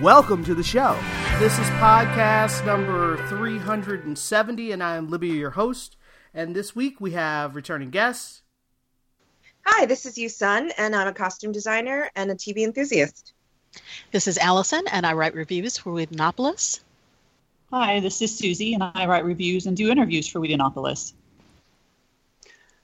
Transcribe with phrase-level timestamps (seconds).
[0.00, 0.98] Welcome to the show.
[1.38, 5.96] This is podcast number 370, and I am Libby, your host.
[6.32, 8.42] And this week we have returning guests.
[9.66, 13.34] Hi, this is Yusun, and I'm a costume designer and a TV enthusiast.
[14.10, 16.80] This is Allison, and I write reviews for Whedonopolis.
[17.70, 21.12] Hi, this is Susie, and I write reviews and do interviews for Whedonopolis.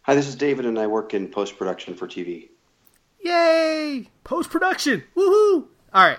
[0.02, 2.50] Hi, this is David, and I work in post production for TV.
[3.20, 4.08] Yay!
[4.24, 5.02] Post production!
[5.16, 5.66] Woohoo!
[5.94, 6.18] All right.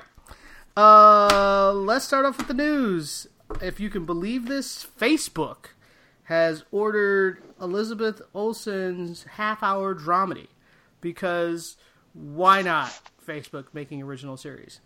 [0.80, 3.28] Uh, let's start off with the news.
[3.62, 5.72] If you can believe this, Facebook
[6.24, 10.48] has ordered Elizabeth Olsen's half-hour dramedy
[11.02, 11.76] because
[12.14, 12.98] why not?
[13.28, 14.80] Facebook making original series.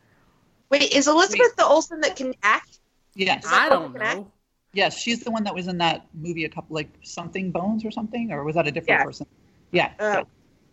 [0.72, 2.80] Wait, is Elizabeth the Olsen that can act?
[3.14, 4.32] Yes, I don't Can I- know.
[4.74, 7.92] yes, she's the one that was in that movie a couple like something Bones or
[7.92, 9.04] something, or was that a different Yeah.
[9.04, 9.28] person?
[9.72, 9.92] Yeah.
[10.00, 10.24] Uh,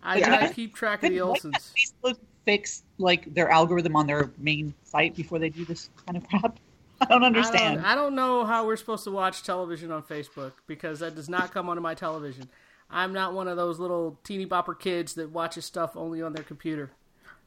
[0.03, 0.31] I Yeah.
[0.41, 1.75] gotta keep track of the Couldn't- why can't Olsens.
[1.75, 2.19] Facebook
[2.51, 6.59] fix like their algorithm on their main site before they do this kind of crap.
[7.01, 7.77] I don't I understand.
[7.77, 11.29] don't, I don't know how we're supposed to watch television on Facebook because that does
[11.29, 12.49] not come onto my television.
[12.91, 16.43] I'm not one of those little teeny bopper kids that watches stuff only on their
[16.43, 16.91] computer.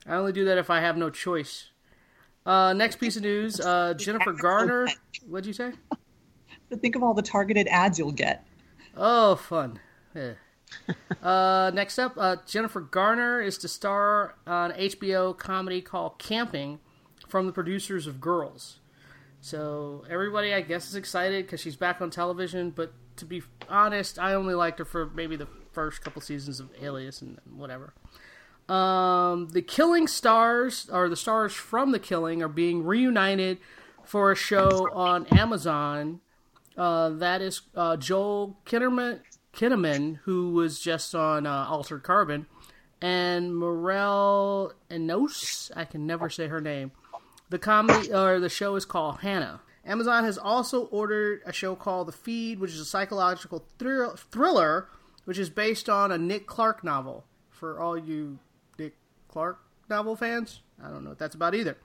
[0.08, 1.68] I only do that if I have no choice.
[2.46, 4.88] Uh, next piece of news: uh, Jennifer Garner.
[5.28, 5.74] What'd you say?
[6.82, 8.46] Think of all the targeted ads you'll get.
[8.98, 9.80] Oh, fun.
[10.16, 10.34] Yeah.
[11.24, 16.80] uh, next up, uh, Jennifer Garner is to star on HBO comedy called Camping
[17.28, 18.80] from the producers of Girls.
[19.42, 22.70] So everybody, I guess, is excited because she's back on television.
[22.70, 26.70] But to be honest, I only liked her for maybe the first couple seasons of
[26.82, 27.94] Alias and whatever.
[28.70, 33.58] Um, the Killing stars, or the stars from The Killing, are being reunited
[34.06, 36.22] for a show on Amazon
[36.78, 39.20] uh, that is uh, Joel Kinnaman,
[39.54, 42.48] Kinnaman, who was just on uh, Altered Carbon,
[43.02, 45.72] and Morel Enos.
[45.76, 46.92] I can never say her name.
[47.50, 49.62] The comedy or the show is called Hannah.
[49.86, 54.88] Amazon has also ordered a show called The Feed, which is a psychological thr- thriller,
[55.26, 57.26] which is based on a Nick Clark novel.
[57.50, 58.40] For all you
[58.80, 58.96] Nick
[59.28, 59.60] Clark
[59.90, 61.78] novel fans, I don't know what that's about either.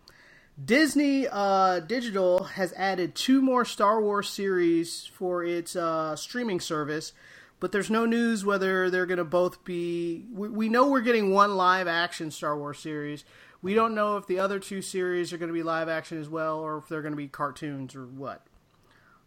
[0.65, 7.13] Disney uh, Digital has added two more Star Wars series for its uh, streaming service,
[7.61, 10.27] but there's no news whether they're going to both be.
[10.33, 13.25] We, we know we're getting one live action Star Wars series.
[13.61, 16.29] We don't know if the other two series are going to be live action as
[16.29, 18.47] well, or if they're going to be cartoons or what.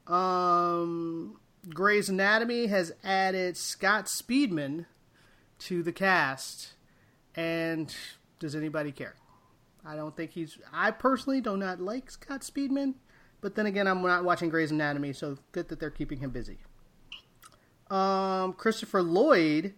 [0.08, 4.86] Um, Grey's Anatomy has added Scott Speedman
[5.60, 6.74] to the cast,
[7.36, 7.94] and
[8.40, 9.16] does anybody care?
[9.86, 10.58] I don't think he's.
[10.72, 12.96] I personally do not like Scott Speedman,
[13.42, 16.60] but then again, I'm not watching Grey's Anatomy, so good that they're keeping him busy.
[17.92, 19.74] Um, Christopher Lloyd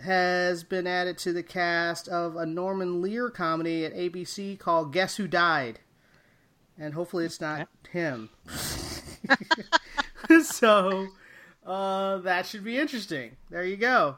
[0.00, 5.16] has been added to the cast of a Norman Lear comedy at ABC called Guess
[5.16, 5.78] Who Died,
[6.76, 8.30] and hopefully it's not him.
[10.42, 11.06] so
[11.64, 13.36] uh, that should be interesting.
[13.50, 14.16] There you go.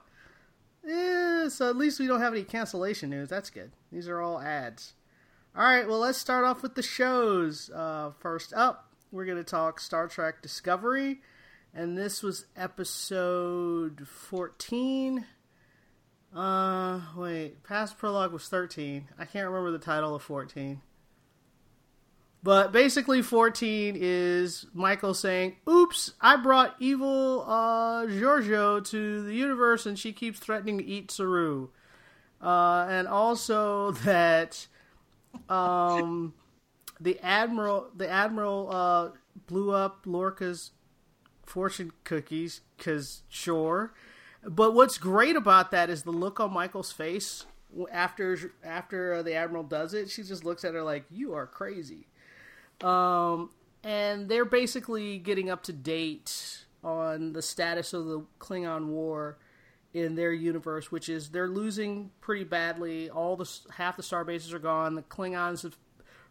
[0.86, 3.28] Yeah, so at least we don't have any cancellation news.
[3.28, 3.72] That's good.
[3.92, 4.94] These are all ads.
[5.56, 7.70] All right, well, let's start off with the shows.
[7.70, 11.20] Uh, first up, we're going to talk Star Trek Discovery,
[11.74, 15.26] and this was episode 14.
[16.34, 19.08] Uh, wait, past prologue was 13.
[19.18, 20.80] I can't remember the title of 14.
[22.44, 29.86] But basically, 14 is Michael saying, Oops, I brought evil uh, Georgiou to the universe
[29.86, 31.70] and she keeps threatening to eat Saru.
[32.40, 34.66] Uh, and also that
[35.48, 36.34] um,
[37.00, 39.08] the Admiral the Admiral uh,
[39.46, 40.70] blew up Lorca's
[41.46, 43.92] fortune cookies, because sure.
[44.46, 47.46] But what's great about that is the look on Michael's face
[47.90, 50.10] after after uh, the Admiral does it.
[50.10, 52.06] She just looks at her like, You are crazy.
[52.82, 53.50] Um,
[53.82, 59.38] and they're basically getting up to date on the status of the Klingon War
[59.92, 63.08] in their universe, which is they're losing pretty badly.
[63.08, 64.96] All the half the star bases are gone.
[64.96, 65.76] The Klingons have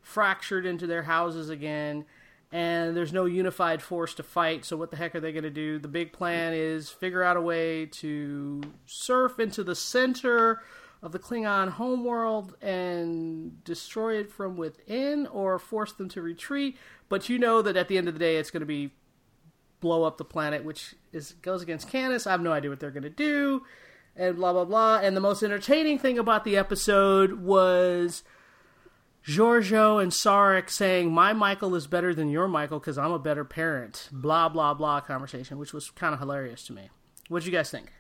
[0.01, 2.05] fractured into their houses again,
[2.53, 4.63] and there's no unified force to fight.
[4.63, 5.79] So what the heck are they going to do?
[5.79, 10.61] The big plan is figure out a way to surf into the center
[11.01, 16.77] of the Klingon homeworld and destroy it from within or force them to retreat.
[17.09, 18.91] but you know that at the end of the day, it's going to be
[19.79, 22.27] blow up the planet, which is goes against Canis.
[22.27, 23.63] I have no idea what they're going to do,
[24.15, 24.99] and blah blah blah.
[24.99, 28.23] And the most entertaining thing about the episode was
[29.25, 33.45] Georgiou and Sarek saying, "My Michael is better than your Michael because I'm a better
[33.45, 36.89] parent." Blah blah blah conversation, which was kind of hilarious to me.
[37.29, 37.91] What do you guys think?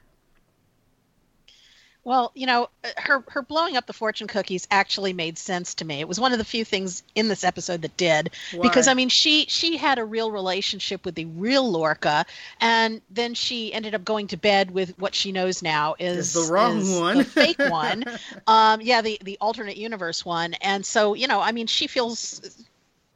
[2.05, 6.01] Well, you know, her her blowing up the fortune cookies actually made sense to me.
[6.01, 9.07] It was one of the few things in this episode that did because I mean,
[9.07, 12.25] she she had a real relationship with the real Lorca
[12.59, 16.47] and then she ended up going to bed with what she knows now is Is
[16.47, 17.17] the wrong is one.
[17.19, 18.03] the fake one.
[18.47, 20.55] Um yeah, the the alternate universe one.
[20.55, 22.65] And so, you know, I mean, she feels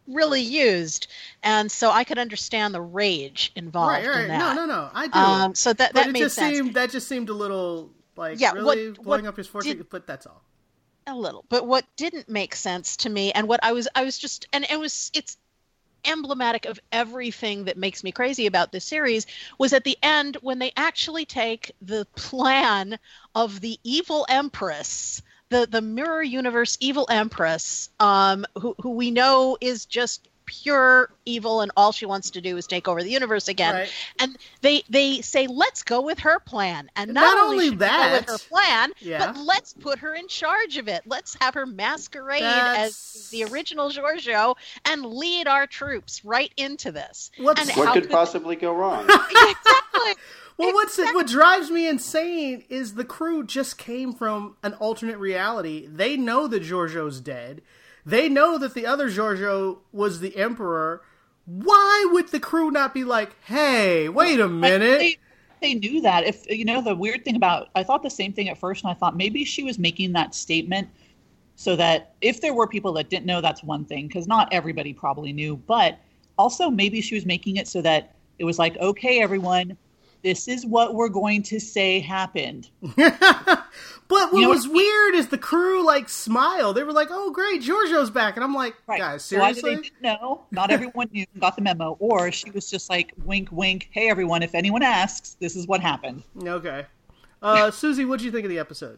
[0.08, 1.08] really used
[1.44, 4.22] and so I could understand the rage involved right, right.
[4.22, 4.56] in that.
[4.56, 4.90] No, no, no.
[4.94, 5.20] I do.
[5.20, 6.56] Um so that but that made just sense.
[6.56, 9.78] seemed that just seemed a little like Yeah, really what blowing up his fortune.
[9.78, 10.42] did- but that's all.
[11.08, 14.18] a little but what didn't make sense to me and what i was i was
[14.18, 15.38] just and it was it's
[16.06, 19.26] emblematic of everything that makes me crazy about this series
[19.58, 22.98] was at the end when they actually take the plan
[23.36, 29.58] of the evil empress the the mirror universe evil empress um who who we know
[29.62, 33.48] is just pure evil and all she wants to do is take over the universe
[33.48, 33.94] again Right.
[34.20, 37.80] and they they say let's go with her plan and not, Not only, only should
[37.80, 39.32] go that- with her plan Yeah.
[39.34, 43.44] but let's put her in charge of it let's have her masquerade That's- as the
[43.44, 44.56] original Georgiou
[44.86, 49.04] and lead our troops right into this and What how could possibly go wrong?
[49.30, 50.14] exactly
[50.58, 55.20] Well, what's it, what drives me insane is the crew just came from an alternate
[55.20, 55.86] reality.
[55.88, 57.62] They know that Georgiou's dead.
[58.08, 61.02] They know that the other Georgiou was the emperor.
[61.44, 65.00] Why would the crew not be like, "Hey, wait a minute"?
[65.00, 65.18] They,
[65.62, 66.24] they knew that.
[66.24, 68.92] If you know the weird thing about, I thought the same thing at first, and
[68.92, 70.88] I thought maybe she was making that statement
[71.58, 74.94] so that if there were people that didn't know, that's one thing because not everybody
[74.94, 75.58] probably knew.
[75.58, 76.00] But
[76.38, 79.78] also maybe she was making it so that it was like, okay, everyone,
[80.24, 82.70] this is what we're going to say happened.
[84.10, 86.78] But what You know was what- weird is the crew like smiled.
[86.78, 89.00] They were like, "Oh, great, Georgiou's back," and I'm like, Right.
[89.00, 89.92] "Guys, seriously?" didn't
[90.50, 94.44] not everyone knew, got the memo, or she was just like, wink, wink, hey, everyone,
[94.44, 96.24] if anyone asks, this is what happened.
[96.42, 96.86] Okay.
[97.42, 98.98] Uh, Susie, what do you think of the episode?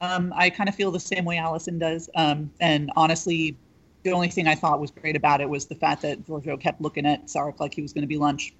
[0.00, 2.08] Um, I kind of feel the same way Allison does.
[2.14, 3.58] Um, and honestly,
[4.04, 6.80] the only thing I thought was great about it was the fact that Georgiou kept
[6.80, 8.54] looking at Sarek like he was going to be lunch.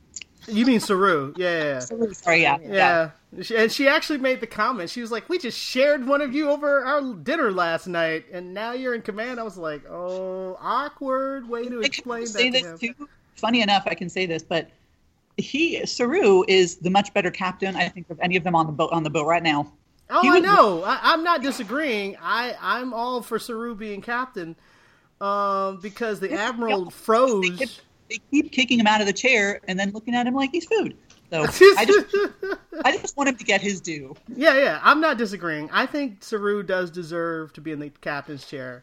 [0.50, 1.32] You mean Saru?
[1.36, 2.12] Yeah, yeah, yeah.
[2.12, 2.58] Sorry, yeah.
[2.62, 3.10] Yeah.
[3.42, 4.90] She- And she actually made the comment.
[4.90, 8.52] She was like, "We just shared one of you over our dinner last night, and
[8.52, 12.50] now you're in command." I was like, "Oh, awkward way to explain that." say to
[12.50, 12.78] this him.
[12.78, 13.08] too.
[13.36, 14.70] Funny enough, I can say this, but
[15.36, 18.72] he Saru is the much better captain, I think, of any of them on the
[18.72, 19.72] boat on the boat right now.
[20.10, 20.82] Oh, I know.
[20.82, 22.16] I, I'm not disagreeing.
[22.20, 24.56] I I'm all for Saru being captain,
[25.20, 27.80] um, because the admiral froze.
[28.10, 30.50] Keep, they keep kicking him out of the chair and then looking at him like
[30.52, 30.96] he's food.
[31.30, 31.42] So
[31.78, 32.16] I just
[32.84, 34.16] I just want him to get his due.
[34.28, 35.70] Yeah, yeah, I'm not disagreeing.
[35.72, 38.82] I think Saru does deserve to be in the captain's chair,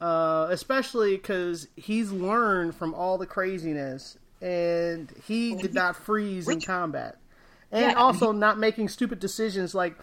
[0.00, 6.60] uh, especially because he's learned from all the craziness, and he did not freeze in
[6.60, 7.16] combat,
[7.72, 9.96] and Yeah, and also not making stupid decisions like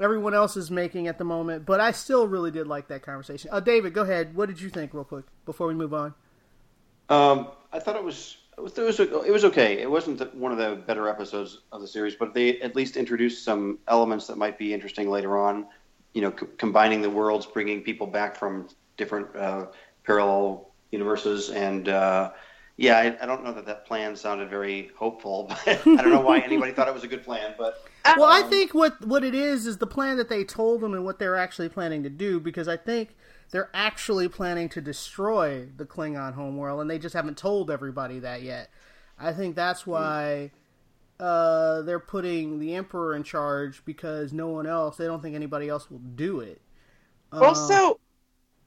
[0.00, 1.66] everyone else is making at the moment.
[1.66, 3.50] But I still really did like that conversation.
[3.52, 4.34] Uh, David, go ahead.
[4.34, 6.14] What did you think, real quick, before we move on?
[7.10, 9.80] Um, I thought it was it was it was, it was okay.
[9.80, 12.96] It wasn't the, one of the better episodes of the series, but they at least
[12.96, 15.66] introduced some elements that might be interesting later on.
[16.14, 19.66] You know, c- combining the worlds, bringing people back from different uh,
[20.04, 22.32] parallel universes, and uh,
[22.76, 25.52] yeah, I, I don't know that that plan sounded very hopeful.
[25.64, 27.84] But I don't know why anybody thought it was a good plan, but
[28.16, 31.04] Well, I think what what it is is the plan that they told them and
[31.04, 33.16] what they're actually planning to do because I think
[33.50, 38.42] they're actually planning to destroy the Klingon homeworld and they just haven't told everybody that
[38.42, 38.70] yet.
[39.18, 40.52] I think that's why
[41.18, 44.96] uh, they're putting the Emperor in charge because no one else.
[44.96, 46.60] They don't think anybody else will do it.
[47.32, 47.98] Uh, Also,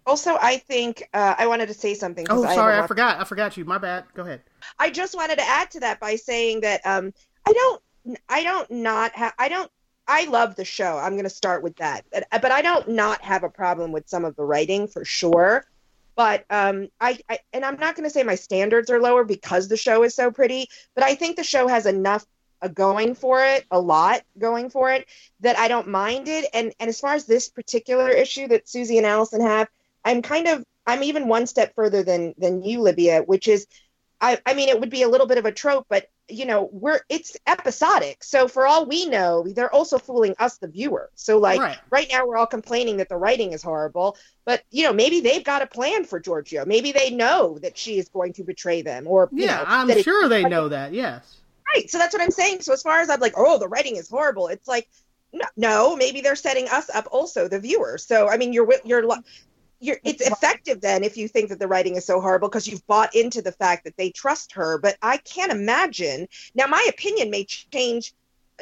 [0.06, 2.26] also, I think uh, I wanted to say something.
[2.30, 3.20] oh, sorry, haven't I forgot.
[3.20, 3.66] I forgot you.
[3.66, 4.06] My bad.
[4.14, 4.42] Go ahead.
[4.80, 7.14] I just wanted to add to that by saying that um,
[7.48, 7.82] I don't,
[8.28, 9.72] I don't not have, I don't,
[10.08, 10.98] I love the show.
[10.98, 14.10] I'm going to start with that, but, but I don't not have a problem with
[14.10, 15.66] some of the writing for sure.
[16.16, 19.68] But um, I, I, and I'm not going to say my standards are lower because
[19.68, 22.26] the show is so pretty, but I think the show has enough
[22.62, 25.08] uh, going for it, a lot going for it,
[25.40, 26.46] that I don't mind it.
[26.54, 29.70] And and as far as this particular issue that Susie and Allison have,
[30.04, 33.66] I'm kind of, I'm even one step further than than you, Libya, which is
[34.22, 36.70] I, I mean, it would be a little bit of a trope, but you know,
[36.72, 38.24] we're it's episodic.
[38.24, 41.10] So for all we know, they're also fooling us, the viewer.
[41.16, 41.80] So like Right.
[41.92, 45.44] right, now, we're all complaining that the writing is horrible, but you know, maybe they've
[45.44, 46.66] got a plan for Georgiou.
[46.68, 49.94] Maybe they know that she is going to betray them, or you Yeah, know, I'm
[49.94, 50.94] sure they know that.
[50.94, 51.42] Yes.
[51.76, 51.90] Right.
[51.90, 52.62] So that's what I'm saying.
[52.62, 54.48] So as far as I'm like, oh, the writing is horrible.
[54.48, 54.88] It's like,
[55.56, 57.98] no, maybe they're setting us up also, the viewer.
[57.98, 59.06] So I mean, you're you're
[59.82, 62.86] you're it's effective then if you think that the writing is so horrible because you've
[62.88, 64.78] bought into the fact that they trust her.
[64.78, 66.28] But I can't imagine.
[66.56, 68.14] Now, my opinion may change.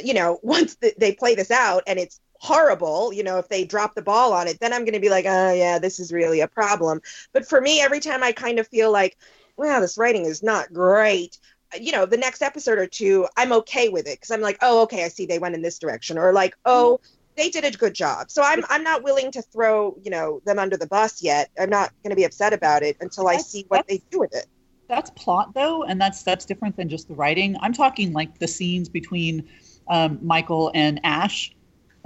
[0.02, 3.66] You know, once th- they play this out and it's horrible you know if they
[3.66, 6.14] drop the ball on it then i'm going to be like oh yeah this is
[6.14, 7.02] really a problem
[7.34, 9.18] but for me every time i kind of feel like
[9.58, 11.38] wow this writing is not great
[11.76, 14.58] uh, you know the next episode or two i'm okay with it because i'm like
[14.62, 17.02] oh okay i see they went in this direction or like oh
[17.40, 20.60] they did a good job so i'm i'm not willing to throw you know them
[20.60, 23.50] under the bus yet i'm not going to be upset about it until i That's-
[23.50, 24.46] see what they do with it
[24.88, 28.48] that's plot though and that's that's different than just the writing i'm talking like the
[28.48, 29.48] scenes between
[29.88, 31.52] um, michael and ash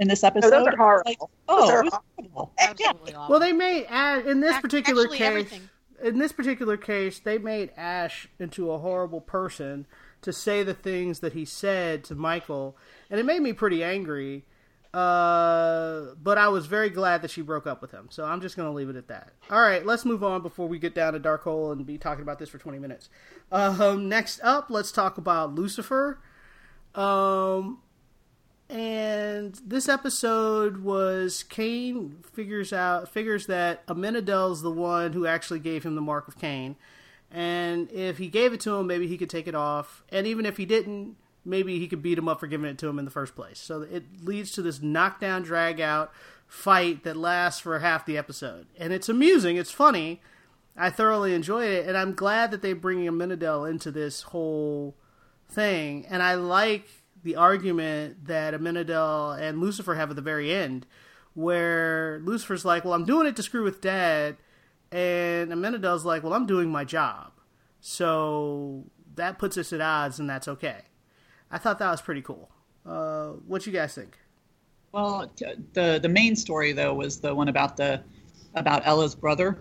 [0.00, 2.52] in this episode no, those are horrible Like, Those oh are it was horrible.
[2.78, 3.26] yeah awful.
[3.28, 5.26] Well, they made Ash in this particular actually, case.
[5.26, 5.70] everything.
[6.02, 9.86] In this particular case, they made Ash into a horrible person
[10.22, 12.76] to say the things that he said to Michael,
[13.08, 14.44] and it made me pretty angry.
[14.94, 18.06] Uh, but I was very glad that she broke up with him.
[18.10, 19.32] So I'm just going to leave it at that.
[19.50, 22.22] All right, let's move on before we get down a dark hole and be talking
[22.22, 23.08] about this for 20 minutes.
[23.50, 26.20] Um, next up, let's talk about Lucifer.
[26.94, 27.80] Um,
[28.70, 35.84] and this episode was Cain figures out figures that Amenadiel's the one who actually gave
[35.84, 36.76] him the mark of Cain,
[37.32, 40.46] and if he gave it to him, maybe he could take it off, and even
[40.46, 43.04] if he didn't, maybe he could beat him up for giving it to him in
[43.04, 43.58] the first place.
[43.58, 46.12] So it leads to this knockdown, drag out
[46.46, 50.20] fight that lasts for half the episode, and it's amusing, it's funny.
[50.76, 54.96] I thoroughly enjoyed it, and I'm glad that they're bringing Amenadiel into this whole
[55.48, 56.86] thing, and I like
[57.22, 60.86] the argument that Amenadiel and Lucifer have at the very end,
[61.34, 64.36] where Lucifer's like, "Well, I'm doing it to screw with Dad,"
[64.92, 67.32] and Amenadiel's like, "Well, I'm doing my job,"
[67.80, 68.84] so
[69.14, 70.82] that puts us at odds, and that's okay.
[71.54, 72.50] I thought that was pretty cool.
[72.84, 74.18] Uh, what you guys think?
[74.94, 75.28] well
[75.72, 78.00] the the main story though was the one about the
[78.54, 79.58] about ella's brother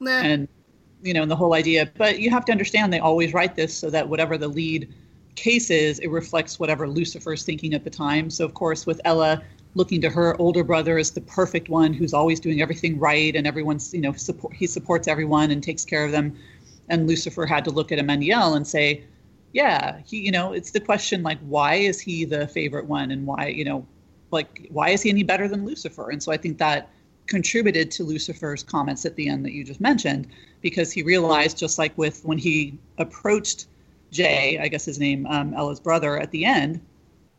[0.00, 0.48] Nah, and
[1.02, 3.76] you know and the whole idea but you have to understand they always write this
[3.76, 4.92] so that whatever the lead
[5.34, 9.42] case is it reflects whatever lucifer's thinking at the time so of course with ella
[9.74, 13.46] looking to her older brother as the perfect one who's always doing everything right and
[13.46, 16.34] everyone's you know support he supports everyone and takes care of them
[16.88, 19.04] and lucifer had to look at emmanuel and say
[19.52, 23.26] yeah he you know it's the question like why is he the favorite one and
[23.26, 23.86] why you know
[24.30, 26.10] like why is he any better than lucifer?
[26.10, 26.90] And so i think that
[27.26, 30.28] contributed to lucifer's comments at the end that you just mentioned
[30.60, 33.66] because he realized just like with when he approached
[34.10, 36.80] jay i guess his name um, ella's brother at the end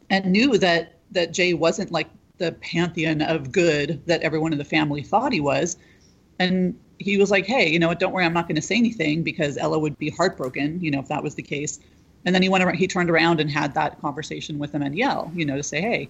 [0.10, 4.66] and knew that that jay wasn't like the pantheon of good that everyone in the
[4.66, 5.78] family thought he was
[6.40, 9.24] and he was like hey you know don't worry i'm not going to say anything
[9.24, 11.80] because ella would be heartbroken you know if that was the case
[12.26, 15.46] and then he went around, he turned around and had that conversation with Emmanuel, you
[15.46, 16.10] know, to say, hey,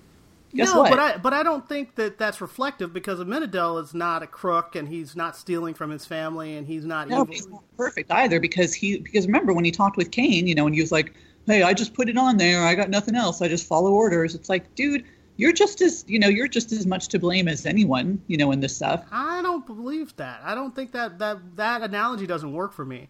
[0.55, 0.89] guess no, what?
[0.89, 4.75] but I but I don't think that that's reflective because Amenadiel is not a crook
[4.75, 7.33] and he's not stealing from his family and he's not no, evil.
[7.33, 10.65] he's not perfect either because he because remember when he talked with Cain, you know,
[10.65, 11.13] and he was like,
[11.47, 12.65] "Hey, I just put it on there.
[12.65, 13.41] I got nothing else.
[13.41, 15.05] I just follow orders." It's like, dude,
[15.37, 18.51] you're just as you know, you're just as much to blame as anyone, you know,
[18.51, 19.05] in this stuff.
[19.11, 20.41] I don't believe that.
[20.43, 23.09] I don't think that that that analogy doesn't work for me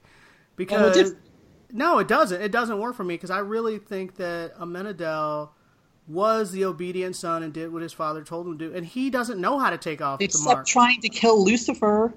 [0.56, 1.18] because did-
[1.74, 2.42] no, it doesn't.
[2.42, 5.50] It doesn't work for me because I really think that Amenadiel
[6.08, 9.10] was the obedient son and did what his father told him to do, and he
[9.10, 12.14] doesn't know how to take off the Except trying to kill Lucifer,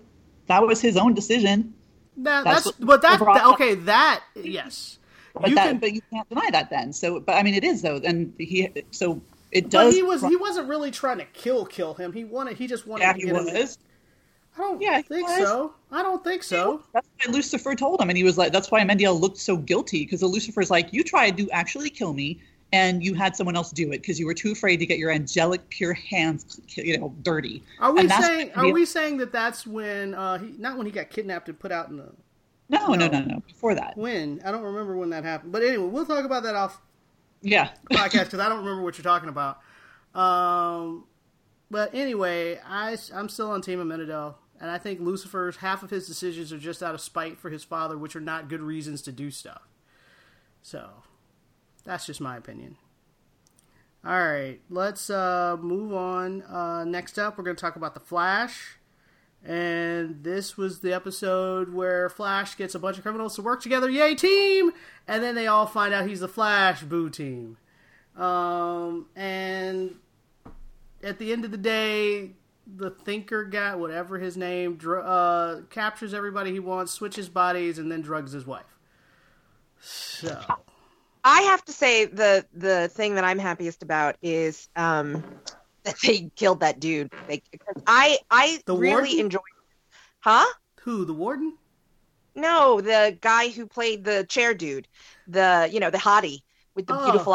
[0.46, 1.74] that was his own decision.
[2.16, 3.74] That, that's that's, what- but that, okay.
[3.74, 4.98] That yes,
[5.34, 5.78] But you that, can.
[5.78, 6.92] but you can't deny that then.
[6.92, 9.20] So, but I mean, it is though, and he so
[9.52, 9.94] it But does.
[9.94, 12.12] he was he wasn't really trying to kill kill him.
[12.12, 13.44] He wanted he just wanted yeah, to he get him.
[13.46, 13.78] was.
[14.56, 15.38] I don't Yeah, think was.
[15.38, 15.74] so.
[15.94, 16.82] I don't think so.
[16.92, 20.04] That's why Lucifer told him, and he was like, "That's why Mendiel looked so guilty
[20.04, 22.40] because Lucifer's like, you tried to actually kill me,
[22.72, 25.12] and you had someone else do it because you were too afraid to get your
[25.12, 30.14] angelic pure hands, you know, dirty." Are we saying are we saying that that's when
[30.14, 32.10] uh he not when he got kidnapped and put out in the
[32.68, 33.06] No, no, No.
[33.06, 33.42] no, no.
[33.46, 34.42] Before that, when?
[34.44, 35.52] I don't remember when that happened.
[35.52, 36.80] But anyway, we'll talk about that off
[37.40, 37.70] yeah.
[37.92, 39.60] podcast because I don't remember what you're talking about.
[40.12, 41.04] Um,
[41.70, 46.06] but anyway, I I'm still on Team Amenadiel, and I think Lucifer's half of his
[46.06, 49.12] decisions are just out of spite for his father, which are not good reasons to
[49.12, 49.62] do stuff.
[50.62, 50.90] So
[51.84, 52.76] that's just my opinion.
[54.06, 56.42] All right, let's uh, move on.
[56.42, 58.76] Uh, next up, we're going to talk about the Flash,
[59.44, 63.90] And this was the episode where Flash gets a bunch of criminals to work together.
[63.90, 64.72] Yay, team!
[65.06, 66.82] And then they all find out he's the Flash.
[66.82, 67.58] Boo team.
[68.16, 69.96] Um, and
[71.02, 72.30] at the end of the day,
[72.66, 77.90] the thinker guy, whatever his name, dr- uh, captures everybody he wants, switches bodies, and
[77.90, 78.78] then drugs his wife.
[79.80, 80.40] So.
[81.26, 85.24] I have to say the the thing that I'm happiest about is um,
[85.84, 87.12] that they killed that dude.
[87.28, 87.42] They,
[87.86, 89.18] I I The really warden?
[89.20, 89.40] enjoyed.
[90.20, 90.46] Huh?
[90.80, 91.56] Who, the warden?
[92.34, 94.88] No, the guy who played the chair dude,
[95.28, 96.40] the you know the hottie
[96.74, 97.04] with the Oh.
[97.04, 97.32] beautiful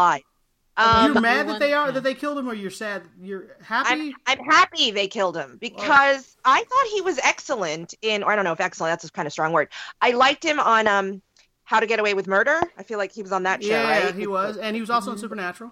[0.80, 1.06] eye.
[1.06, 3.04] you're Um, mad that they are that they killed him, or you're sad?
[3.22, 3.90] You're happy?
[3.90, 8.36] I'm, I'm happy they killed him because I thought he was excellent in, or I
[8.36, 9.70] don't know if excellent, that's a kind of strong word.
[10.02, 11.22] I liked him on um,
[11.64, 12.60] How to Get Away with Murder.
[12.78, 14.16] I feel like he was on that show, yeah, right?
[14.16, 15.72] he was, and he was also in Supernatural.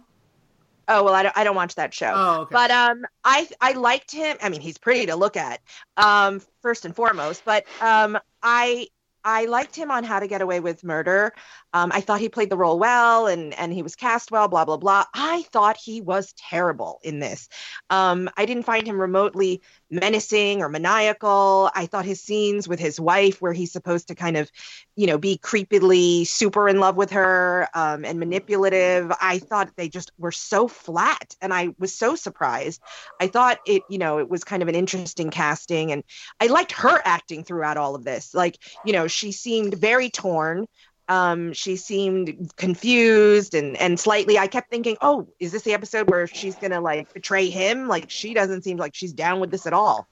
[0.89, 2.13] Oh well, I don't, I don't watch that show.
[2.15, 2.53] Oh, okay.
[2.53, 4.37] But um, I I liked him.
[4.41, 5.59] I mean, he's pretty to look at,
[5.97, 7.43] um, first and foremost.
[7.43, 8.87] But um, I
[9.27, 11.33] I liked him on How to Get Away with Murder.
[11.73, 14.47] Um, I thought he played the role well, and and he was cast well.
[14.47, 15.03] Blah blah blah.
[15.13, 17.49] I thought he was terrible in this.
[17.89, 21.71] Um, I didn't find him remotely menacing or maniacal.
[21.73, 24.51] I thought his scenes with his wife, where he's supposed to kind of,
[24.95, 29.11] you know, be creepily super in love with her um, and manipulative.
[29.21, 32.81] I thought they just were so flat, and I was so surprised.
[33.19, 36.03] I thought it, you know, it was kind of an interesting casting, and
[36.39, 38.33] I liked her acting throughout all of this.
[38.33, 40.67] Like, you know, she seemed very torn.
[41.09, 44.37] Um, she seemed confused and and slightly.
[44.37, 47.87] I kept thinking, oh, is this the episode where she's gonna like betray him?
[47.87, 50.07] Like, she doesn't seem like she's down with this at all.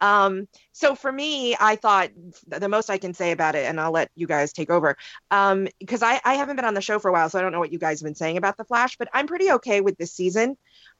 [0.00, 2.10] Um, so for me, I thought
[2.48, 4.96] the most I can say about it, and I'll let you guys take over,
[5.30, 7.52] um, because I, I haven't been on the show for a while, so I don't
[7.52, 9.96] know what you guys have been saying about the Flash, but I'm pretty okay with
[9.98, 10.56] this season.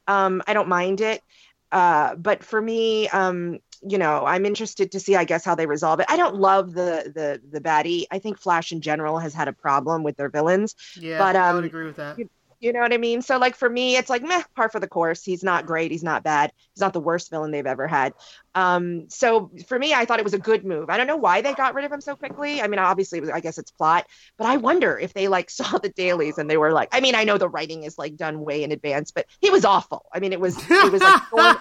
[0.07, 1.21] Um, I don't mind it,
[1.69, 5.65] uh, but for me, um, you know, I'm interested to see, I guess, how they
[5.65, 6.05] resolve it.
[6.09, 8.05] I don't love the the the baddie.
[8.11, 10.75] I think Flash in general has had a problem with their villains.
[10.95, 12.17] Yeah, But, I would um, agree with that.
[12.17, 12.29] You
[12.71, 13.21] know what I mean?
[13.21, 15.23] So like for me, it's like meh, par for the course.
[15.23, 15.91] He's not great.
[15.91, 16.53] He's not bad.
[16.73, 18.13] He's not the worst villain they've ever had.
[18.55, 20.89] Um, so for me, I thought it was a good move.
[20.89, 22.61] I don't know why they got rid of him so quickly.
[22.61, 24.05] I mean, obviously, it was, I guess it's plot,
[24.37, 27.15] but I wonder if they like saw the dailies and they were like, I mean,
[27.15, 30.05] I know the writing is like done way in advance, but he was awful.
[30.13, 31.55] I mean, it was it was like thorn,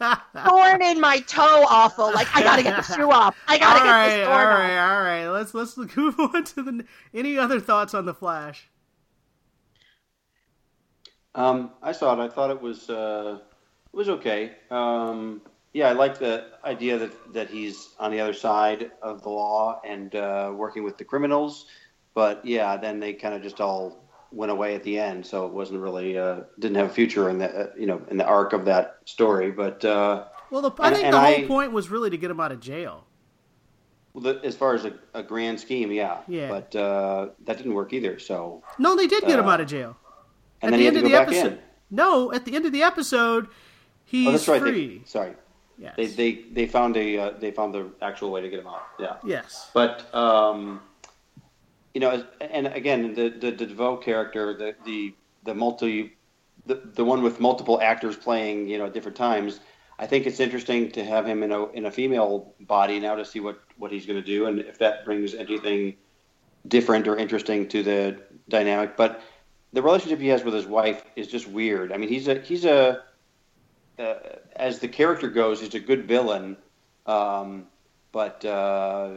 [0.44, 2.12] thorn in my toe, awful.
[2.12, 3.36] Like I gotta get the shoe off.
[3.48, 4.70] I gotta all get right, this all thorn off.
[4.70, 5.26] right, all right.
[5.28, 6.84] Let's let's move on to the.
[7.14, 8.70] Any other thoughts on the Flash?
[11.36, 12.24] Um, I saw it.
[12.24, 13.38] I thought it was uh,
[13.92, 14.52] it was okay.
[14.70, 19.28] Um, yeah, I like the idea that that he's on the other side of the
[19.28, 21.66] law and uh, working with the criminals.
[22.14, 25.52] But yeah, then they kind of just all went away at the end, so it
[25.52, 28.54] wasn't really uh, didn't have a future in the uh, you know in the arc
[28.54, 29.50] of that story.
[29.50, 32.30] But uh, Well, the, I And- think the whole I- point was really to get
[32.30, 33.04] him out of jail.
[34.14, 36.20] the, as far as a, a grand scheme, yeah.
[36.26, 36.48] Yeah.
[36.48, 38.18] But uh, that didn't work either.
[38.18, 39.94] So No, they did get him out of jail.
[40.62, 41.52] And at then the he end had of to go the back episode.
[41.52, 41.58] in.
[41.90, 43.48] No, at the end of the episode,
[44.04, 44.60] he's Oh, that's right.
[44.60, 44.98] free.
[44.98, 45.32] They, sorry,
[45.78, 45.94] yes.
[45.96, 48.82] they they they found a uh, they found the actual way to get him out.
[48.98, 49.16] Yeah.
[49.24, 49.70] yes.
[49.72, 50.80] But um,
[51.94, 55.14] you know, and again, the the, the DeVoe character, the the
[55.44, 56.16] the multi,
[56.66, 59.60] the, the one with multiple actors playing, you know, at different times.
[59.98, 63.24] I think it's interesting to have him in a in a female body now to
[63.24, 65.94] see what what he's going to do and if that brings anything
[66.68, 68.96] different or interesting to the dynamic.
[68.96, 69.22] But
[69.72, 71.92] the relationship he has with his wife is just weird.
[71.92, 73.02] I mean, he's a he's a
[73.98, 74.14] uh,
[74.54, 76.56] as the character goes, he's a good villain,
[77.06, 77.66] um,
[78.12, 79.10] but uh,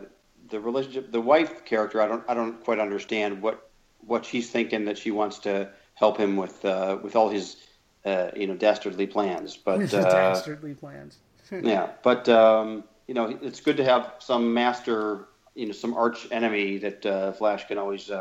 [0.49, 3.69] the relationship, the wife character, I don't I don't quite understand what
[4.05, 7.57] what she's thinking that she wants to help him with uh, with all his
[8.05, 9.57] uh, you know dastardly plans.
[9.57, 11.17] But uh, Dastardly plans.
[11.51, 16.27] yeah, but um, you know, it's good to have some master, you know, some arch
[16.31, 18.11] enemy that uh, Flash can always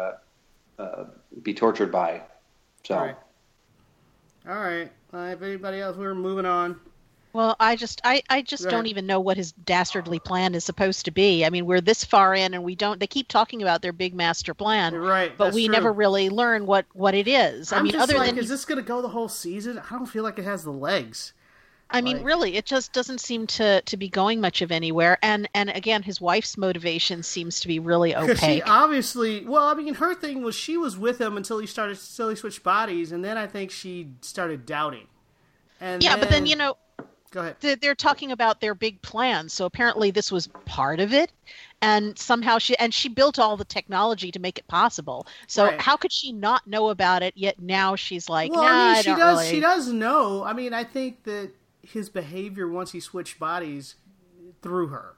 [0.79, 1.05] uh,
[1.43, 2.23] be tortured by.
[2.85, 2.95] So.
[2.97, 3.17] All right.
[4.49, 4.91] All right.
[5.13, 6.81] Uh, if anybody else, we're moving on.
[7.35, 8.71] Well, I just I, I just Right.
[8.71, 11.45] don't even know what his dastardly plan is supposed to be.
[11.45, 14.15] I mean, we're this far in and we don't they keep talking about their big
[14.15, 15.37] master plan, Right.
[15.37, 15.73] but we true.
[15.73, 17.71] never really learn what what it is.
[17.73, 19.79] I I'm mean, just other like, than is this going to go the whole season?
[19.79, 21.35] I don't feel like it has the legs.
[21.91, 25.19] I mean, like- really, it just doesn't seem to to be going much of anywhere.
[25.23, 29.75] And and again, his wife's motivation seems to be really Because she obviously, well, I
[29.75, 33.13] mean, her thing was she was with him until he started, until he switched bodies,
[33.13, 35.07] and then I think she started doubting.
[35.81, 36.77] And yeah, but then you know
[37.31, 37.57] go ahead.
[37.61, 39.53] they're, they're talking about their big plans.
[39.53, 41.31] So apparently, this was part of it,
[41.81, 45.27] and somehow she and she built all the technology to make it possible.
[45.47, 45.81] So Right.
[45.81, 47.33] how could she not know about it?
[47.37, 49.39] Yet now she's like, well, nah, I mean, I she don't does.
[49.39, 49.51] really.
[49.51, 50.43] She does know.
[50.45, 51.51] I mean, I think that
[51.89, 53.97] his behavior once he switched bodies
[54.63, 55.17] through her.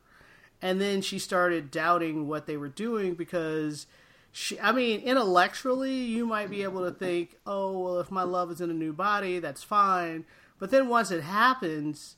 [0.63, 3.87] And then she started doubting what they were doing because
[4.33, 8.51] she, I mean, intellectually, you might be able to think, oh, well, if my love
[8.51, 10.27] is in a new body, that's fine.
[10.59, 12.17] But then once it happens,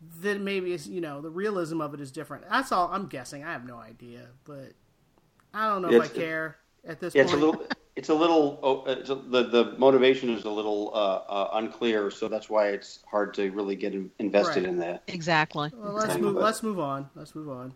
[0.00, 2.48] then maybe it's, you know, the realism of it is different.
[2.50, 3.44] That's all I'm guessing.
[3.44, 4.72] I have no idea, but
[5.54, 7.32] I don't know Yeah, if I care at this Yeah, point.
[7.34, 7.66] a little.
[7.96, 8.58] It's a little.
[8.62, 10.98] Oh, it's a, the the motivation is a little uh,
[11.30, 14.68] uh, unclear, so that's why it's hard to really get invested Right.
[14.70, 15.04] in that.
[15.06, 15.70] Exactly.
[15.76, 16.34] Well, let's move.
[16.34, 16.42] what.
[16.44, 17.08] Let's move on.
[17.14, 17.72] Let's move on.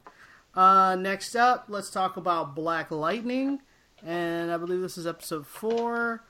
[0.55, 3.61] Uh, next up, let's talk about Black Lightning,
[4.05, 6.25] and I believe this is episode four.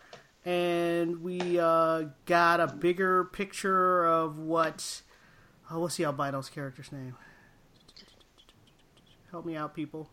[0.45, 5.03] And we uh, got a bigger picture of what.
[5.71, 7.15] Oh, what's the albino's character's name?
[9.31, 10.09] Help me out, people.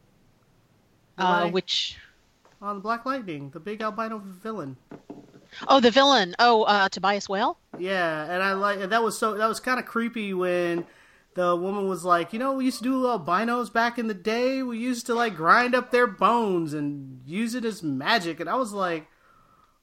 [1.18, 1.98] Uh, which
[2.66, 4.76] on Black Lightning, the big albino villain.
[5.68, 7.58] oh the villain oh uh, Tobias Whale.
[7.78, 10.86] Yeah, and I like that was so that was kind of creepy when
[11.36, 14.64] the woman was like, you know, we used to do albinos back in the day.
[14.64, 18.56] We used to like grind up their bones and use it as magic, and I
[18.56, 19.06] was like,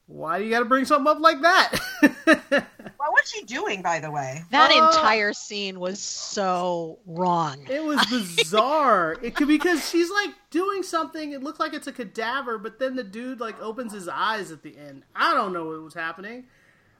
[0.05, 2.67] why do you got to bring something up like that?
[3.03, 4.43] What was she doing, by the way?
[4.51, 7.67] That Uh, entire scene was so wrong.
[7.69, 9.17] it was bizarre.
[9.21, 11.33] it could because she's like doing something.
[11.33, 14.63] It looked like it's a cadaver, but then the dude like opens his eyes at
[14.63, 15.03] the end.
[15.15, 16.45] I don't know what was happening.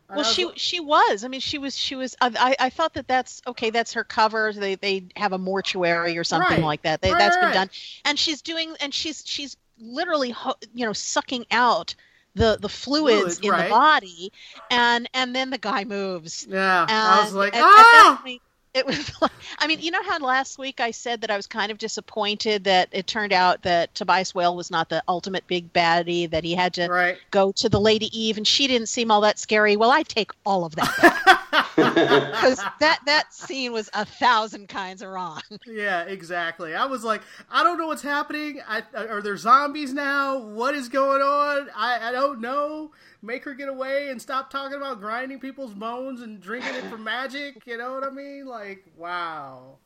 [0.09, 1.23] Well, was she she was.
[1.23, 2.15] I mean, she was she was.
[2.21, 3.69] I I I thought that that's okay.
[3.69, 4.51] That's her cover.
[4.53, 6.63] They they have a mortuary or something Right.
[6.65, 7.01] like that.
[7.01, 7.53] They, Right, that's right, been right.
[7.55, 7.69] done.
[8.05, 10.35] And she's doing and she's she's literally
[10.73, 11.95] you know sucking out
[12.35, 13.63] the the fluids Fluid, in right.
[13.65, 14.31] the body,
[14.71, 16.47] and and then the guy moves.
[16.49, 18.21] yeah, And I was like, at- at that ah.
[18.23, 18.41] point,
[18.73, 21.47] it was like, I mean, you know how last week I said that I was
[21.47, 25.71] kind of disappointed that it turned out that Tobias Whale was not the ultimate big
[25.73, 27.17] baddie, that he had to right.
[27.31, 29.77] go to the Lady Eve and she didn't seem all that scary.
[29.77, 31.39] Well, I take all of that
[31.75, 35.41] because that that scene was a thousand kinds of wrong.
[35.65, 36.75] Yeah, exactly.
[36.75, 38.61] I was like, I don't know what's happening.
[38.67, 40.37] I, are there zombies now?
[40.37, 41.69] What is going on?
[41.75, 42.91] I, I don't know.
[43.21, 46.97] Make her get away and stop talking about grinding people's bones and drinking it for
[46.99, 47.65] magic.
[47.65, 48.45] You know what I mean?
[48.45, 49.77] Like, wow.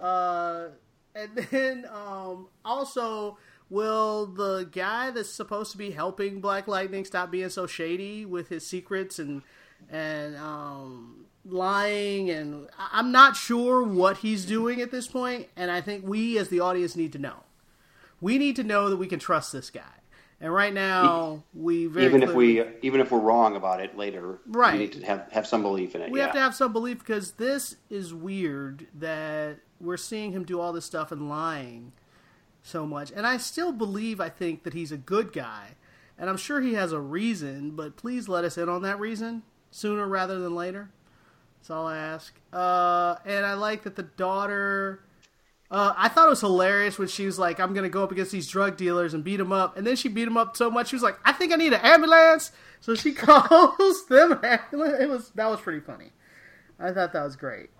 [0.00, 0.68] Uh,
[1.14, 7.30] and then um, also, will the guy that's supposed to be helping Black Lightning stop
[7.30, 9.42] being so shady with his secrets and
[9.90, 12.30] and um, lying?
[12.30, 16.48] And I'm not sure what he's doing at this point, and I think we as
[16.48, 17.44] the audience need to know.
[18.20, 19.82] We need to know that we can trust this guy.
[20.40, 24.40] And right now, we very even if we even if we're wrong about it later,
[24.46, 24.72] Right.
[24.72, 26.10] we need to have have some belief in it.
[26.10, 26.26] we yeah.
[26.26, 30.72] have to have some belief because this is weird that we're seeing him do all
[30.72, 31.92] this stuff and lying
[32.60, 33.12] so much.
[33.14, 35.76] And I still believe, I think, that he's a good guy.
[36.18, 39.42] And I'm sure he has a reason, but please let us in on that reason
[39.72, 40.90] sooner rather than later.
[41.58, 42.32] That's all I ask.
[42.52, 45.02] Uh, and I like that the daughter.
[45.70, 48.30] Uh, I thought it was hilarious when she was like, "I'm gonna go up against
[48.30, 50.88] these drug dealers and beat them up," and then she beat them up so much
[50.88, 54.96] she was like, "I think I need an ambulance." So she calls them ambulance.
[55.00, 56.12] It was that was pretty funny.
[56.78, 57.70] I thought that was great.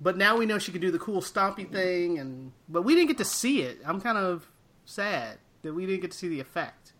[0.00, 3.08] But now we know she can do the cool stompy thing, and but we didn't
[3.08, 3.78] get to see it.
[3.84, 4.50] I'm kind of
[4.84, 6.92] sad that we didn't get to see the effect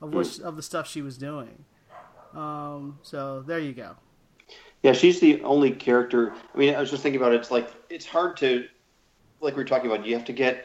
[0.00, 1.64] of what of the stuff she was doing.
[2.34, 3.96] Um, so there you go.
[4.82, 6.34] Yeah, she's the only character.
[6.54, 7.36] I mean, I was just thinking about it.
[7.36, 8.66] It's like it's hard to,
[9.40, 10.04] like we were talking about.
[10.04, 10.64] You have to get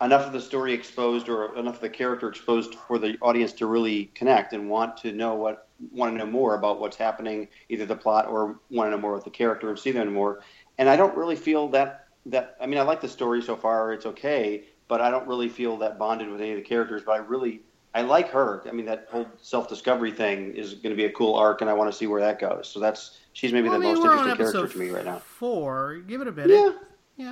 [0.00, 3.66] enough of the story exposed or enough of the character exposed for the audience to
[3.66, 7.86] really connect and want to know what want to know more about what's happening, either
[7.86, 10.40] the plot or want to know more about the character and see them more.
[10.78, 12.56] And I don't really feel that that.
[12.60, 13.92] I mean, I like the story so far.
[13.92, 17.02] It's okay, but I don't really feel that bonded with any of the characters.
[17.04, 17.62] But I really.
[17.96, 18.62] I like her.
[18.68, 21.72] I mean, that whole self-discovery thing is going to be a cool arc, and I
[21.72, 22.68] want to see where that goes.
[22.68, 25.18] So that's she's maybe Well, the I mean, most interesting character to me right now.
[25.18, 25.96] Four.
[26.06, 26.50] Give it a minute.
[26.50, 26.72] Yeah.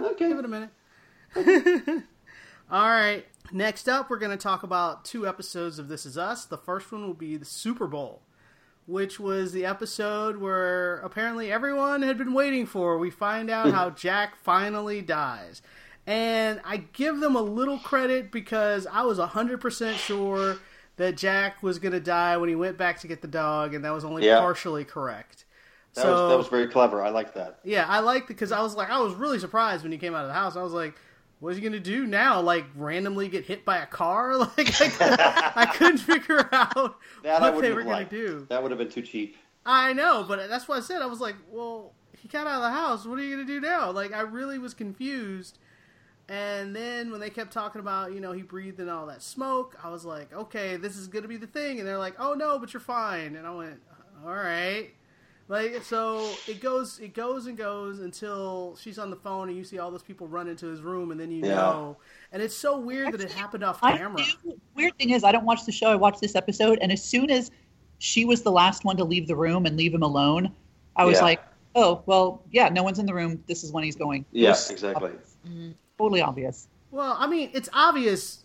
[0.00, 0.28] Yeah, Okay.
[0.28, 0.70] give it a minute.
[2.70, 3.24] All right.
[3.52, 6.46] Next up, we're going to talk about two episodes of This Is Us.
[6.46, 8.22] The first one will be the Super Bowl,
[8.86, 12.96] which was the episode where apparently everyone had been waiting for.
[12.96, 15.60] We find out how Jack finally dies.
[16.06, 20.58] And I give them a little credit because I was 100% sure
[20.96, 23.84] that Jack was going to die when he went back to get the dog, and
[23.84, 24.38] that was only Yeah.
[24.40, 25.44] partially correct.
[25.94, 27.02] That so, was that was very clever.
[27.02, 27.60] I like that.
[27.64, 30.14] yeah, I liked it because I was like, I was really surprised when he came
[30.14, 30.56] out of the house.
[30.56, 30.94] I was like,
[31.40, 32.40] what's he gonna do now?
[32.40, 34.36] Like randomly get hit by a car?
[34.38, 35.20] Like I, couldn't-
[35.56, 38.44] I couldn't figure out That I what they were gonna do.
[38.50, 39.36] That would have been too cheap.
[39.64, 41.00] I know, but that's what I said.
[41.00, 43.06] I was like, well, he got out of the house.
[43.06, 43.90] What are you gonna do now?
[43.92, 45.58] Like I really was confused.
[46.28, 49.76] And then when they kept talking about, you know, he breathed in all that smoke,
[49.82, 51.78] I was like, okay, this is gonna be the thing.
[51.78, 53.36] And they're like, oh no, but you're fine.
[53.36, 53.80] And I went,
[54.24, 54.90] all right.
[55.46, 59.62] Like so, it goes, it goes and goes until she's on the phone, and you
[59.62, 61.56] see all those people run into his room, and then you Yeah.
[61.56, 61.98] know,
[62.32, 64.26] and it's so weird that it happened off I camera.
[64.42, 65.90] knew, weird thing is, I don't watch the show.
[65.90, 67.50] I watched this episode, and as soon as
[67.98, 70.50] she was the last one to leave the room and leave him alone,
[70.96, 71.24] I was Yeah.
[71.24, 71.42] like,
[71.74, 73.44] "Oh, well, yeah, no one's in the room.
[73.46, 75.10] This is when he's going." Yes, Yeah, was exactly.
[75.46, 75.72] Mm-hmm.
[75.98, 76.68] Totally obvious.
[76.90, 78.44] Well, I mean, it's obvious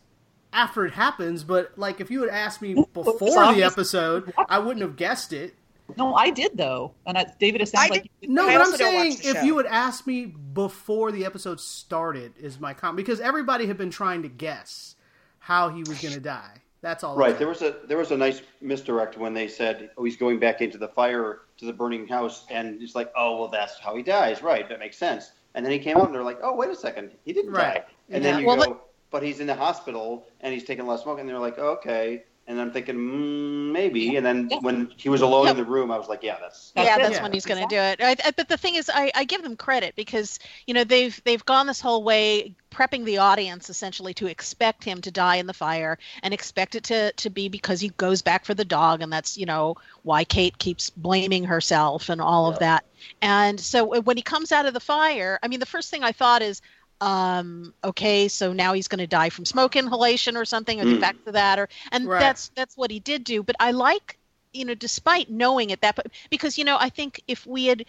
[0.54, 4.82] after it happens, but like if you had asked me before the episode, I wouldn't
[4.82, 5.56] have guessed it.
[5.98, 8.74] No, I did though, and I, David, it sounds I like No, I but I'm
[8.74, 9.42] saying if show.
[9.42, 13.90] you had asked me before the episode started, is my comment because everybody had been
[13.90, 14.96] trying to guess
[15.40, 16.62] how he was going to die.
[16.82, 17.16] That's all.
[17.18, 17.38] Right.
[17.38, 20.62] There was a there was a nice misdirect when they said, "Oh, he's going back
[20.62, 24.04] into the fire to the burning house," and it's like, "Oh, well, that's how he
[24.04, 24.68] dies." Right.
[24.70, 25.32] That makes sense.
[25.56, 27.76] And then he came out, and they're like, "Oh, wait a second, he didn't Right.
[27.76, 28.32] die." And Yeah.
[28.32, 28.82] then you Well, go,
[29.12, 32.24] "But he's in the hospital, and he's taking less smoke," and they're like, oh, "Okay."
[32.50, 34.16] And I'm thinking, mm, maybe.
[34.16, 34.58] And then Yeah.
[34.62, 35.52] when he was alone Yeah.
[35.52, 37.02] in the room, I was like, "Yeah, that's." That's yeah, it.
[37.04, 37.22] that's Yeah.
[37.22, 38.02] when he's going to do it.
[38.02, 41.22] I, I, but the thing is, I, I give them credit because you know they've
[41.26, 45.46] they've gone this whole way prepping the audience essentially to expect him to die in
[45.46, 49.04] the fire and expect it to to be because he goes back for the dog,
[49.04, 52.84] and that's you know why Kate keeps blaming herself and all of that.
[53.22, 56.14] And so when he comes out of the fire, I mean, the first thing I
[56.14, 56.62] thought is.
[57.02, 57.74] Um.
[57.84, 58.28] Okay.
[58.28, 60.94] So now he's going to die from smoke inhalation or something, or the Mm.
[60.94, 62.18] effects of that, or and Right.
[62.18, 63.44] that's that's what he did do.
[63.44, 64.18] But I like
[64.54, 67.86] you know, despite knowing it that, but because you know, I think if we had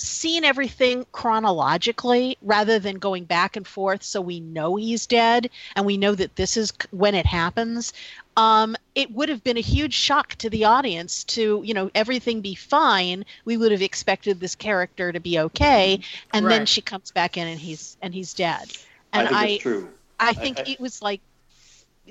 [0.00, 5.86] seen everything chronologically rather than going back and forth, so we know he's dead and
[5.86, 7.92] we know that this is when it happens,
[8.36, 12.40] um, it would have been a huge shock to the audience to you know everything
[12.40, 13.24] be fine.
[13.44, 16.00] We would have expected this character to be okay,
[16.32, 18.72] and then she comes back in and he's and he's dead.
[19.14, 19.90] I And think I, that's true.
[20.18, 21.22] I think I- it was like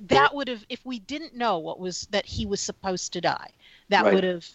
[0.03, 3.51] that would have if we didn't know what was that he was supposed to die,
[3.89, 4.11] that Right.
[4.11, 4.45] would have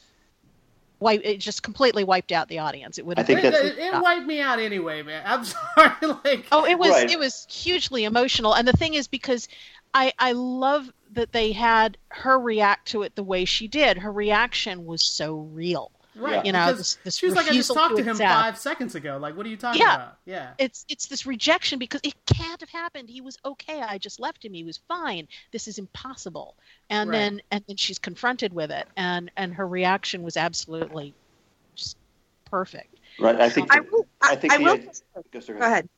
[1.04, 2.98] wiped it just completely wiped out the audience.
[2.98, 5.22] It would I have think It, that's- it, it wiped me out anyway, man.
[5.24, 5.92] I'm sorry.
[6.24, 7.10] Like, Oh, it was Right.
[7.10, 9.46] it was hugely emotional, and the thing is because
[9.92, 13.98] I I love that they had her react to it the way she did.
[13.98, 15.92] Her reaction was so real.
[16.16, 16.44] Right?
[16.46, 18.32] You know, because this- this she was like, I just talked to to him accept.
[18.32, 19.18] five seconds ago.
[19.20, 19.94] Like, what are you talking Yeah.
[19.94, 20.18] about?
[20.24, 20.52] Yeah.
[20.58, 23.08] It's it's this rejection because it can't have happened.
[23.08, 23.80] He was okay.
[23.82, 24.52] I just left him.
[24.54, 25.28] He was fine.
[25.52, 26.54] This is impossible.
[26.90, 27.16] And Right.
[27.18, 31.14] then and then she's confronted with it, and and her reaction was absolutely
[31.74, 31.96] just
[32.44, 32.94] perfect.
[33.18, 33.40] Right.
[33.40, 33.74] I think.
[33.74, 34.06] I will.
[34.22, 34.76] I, I think I the- will.
[35.32, 35.88] Go Go ahead.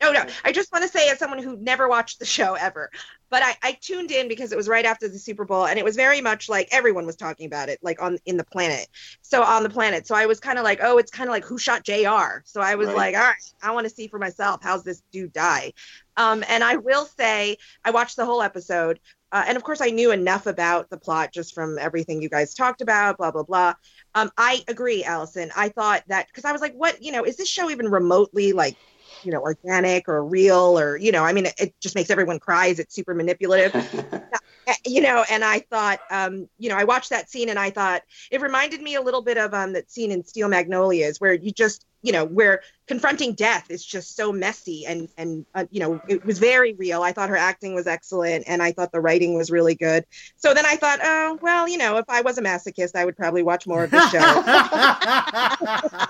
[0.00, 0.24] No, no.
[0.44, 2.90] I just want to say, as someone who never watched the show ever,
[3.32, 5.84] but I, I tuned in because it was right after the Super Bowl, and it
[5.86, 8.86] was very much like everyone was talking about it, like on in the planet.
[9.22, 10.06] So on the planet.
[10.06, 12.42] So I was kind of like, oh, it's kind of like who shot Jr.
[12.44, 12.96] So I was Right.
[12.96, 15.72] like, all right, I want to see for myself how's this dude die.
[16.18, 19.00] Um, and I will say, I watched the whole episode,
[19.32, 22.52] uh, and of course, I knew enough about the plot just from everything you guys
[22.52, 23.72] talked about, blah blah blah.
[24.14, 25.50] Um, I agree, Allison.
[25.56, 28.52] I thought that because I was like, what, you know, is this show even remotely
[28.52, 28.76] like
[29.24, 32.38] you know organic or real or you know i mean it, it just makes everyone
[32.38, 33.74] cry is it super manipulative?
[34.68, 37.68] Uh, you know and i thought um you know i watched that scene and i
[37.68, 41.34] thought it reminded me a little bit of um that scene in steel magnolias where
[41.34, 45.80] you just you know where confronting death is just so messy and and uh, you
[45.80, 47.02] know it was very real.
[47.02, 50.04] I thought her acting was excellent and i thought the writing was really good.
[50.36, 53.16] So then i thought oh well you know if i was a masochist i would
[53.16, 54.18] probably watch more of the show.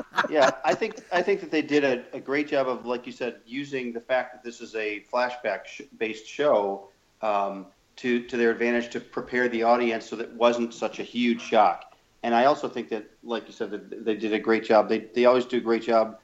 [0.33, 3.13] Yeah, I think I think that they did a, a great job of, like you
[3.13, 6.89] said, using the fact that this is a flashback sh- based show
[7.21, 11.03] um, to to their advantage to prepare the audience so that it wasn't such a
[11.03, 11.92] huge shock.
[12.23, 14.89] And I also think that, like you said, that they did a great job.
[14.89, 16.19] They they always do a great job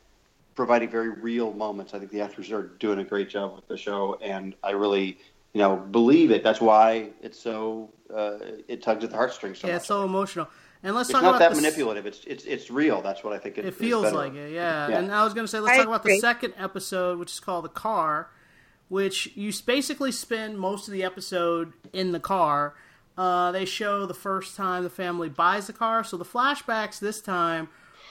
[0.55, 1.95] providing very real moments.
[1.95, 5.19] I think the actors are doing a great job with the show, and I really,
[5.53, 6.43] you know, believe it.
[6.43, 9.81] That's why it's so uh, it tugs at the heartstrings so yeah, much.
[9.81, 10.49] it's so emotional.
[10.83, 12.07] And let's it's talk not about that the s- manipulative.
[12.07, 13.03] It's it's it's real.
[13.03, 13.59] That's what I think.
[13.59, 14.89] It, It is feels like it, yeah.
[14.89, 14.99] Yeah.
[14.99, 17.41] And I was going to say, let's I talk about the second episode, which is
[17.41, 18.31] called The Car,
[18.89, 22.75] which you basically spend most of the episode in the car.
[23.19, 26.05] Uh, they show the first time the family buys the car.
[26.05, 27.69] So the flashbacks this time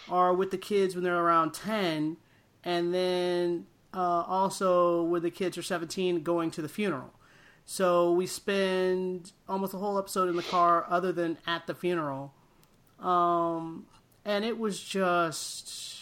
[0.09, 2.17] are with the kids when they're around 10,
[2.65, 7.13] and then uh, also when the kids are 17 going to the funeral.
[7.65, 12.33] So we spend almost the whole episode in the car, other than at the funeral.
[12.99, 13.85] Um,
[14.25, 15.96] and it was just,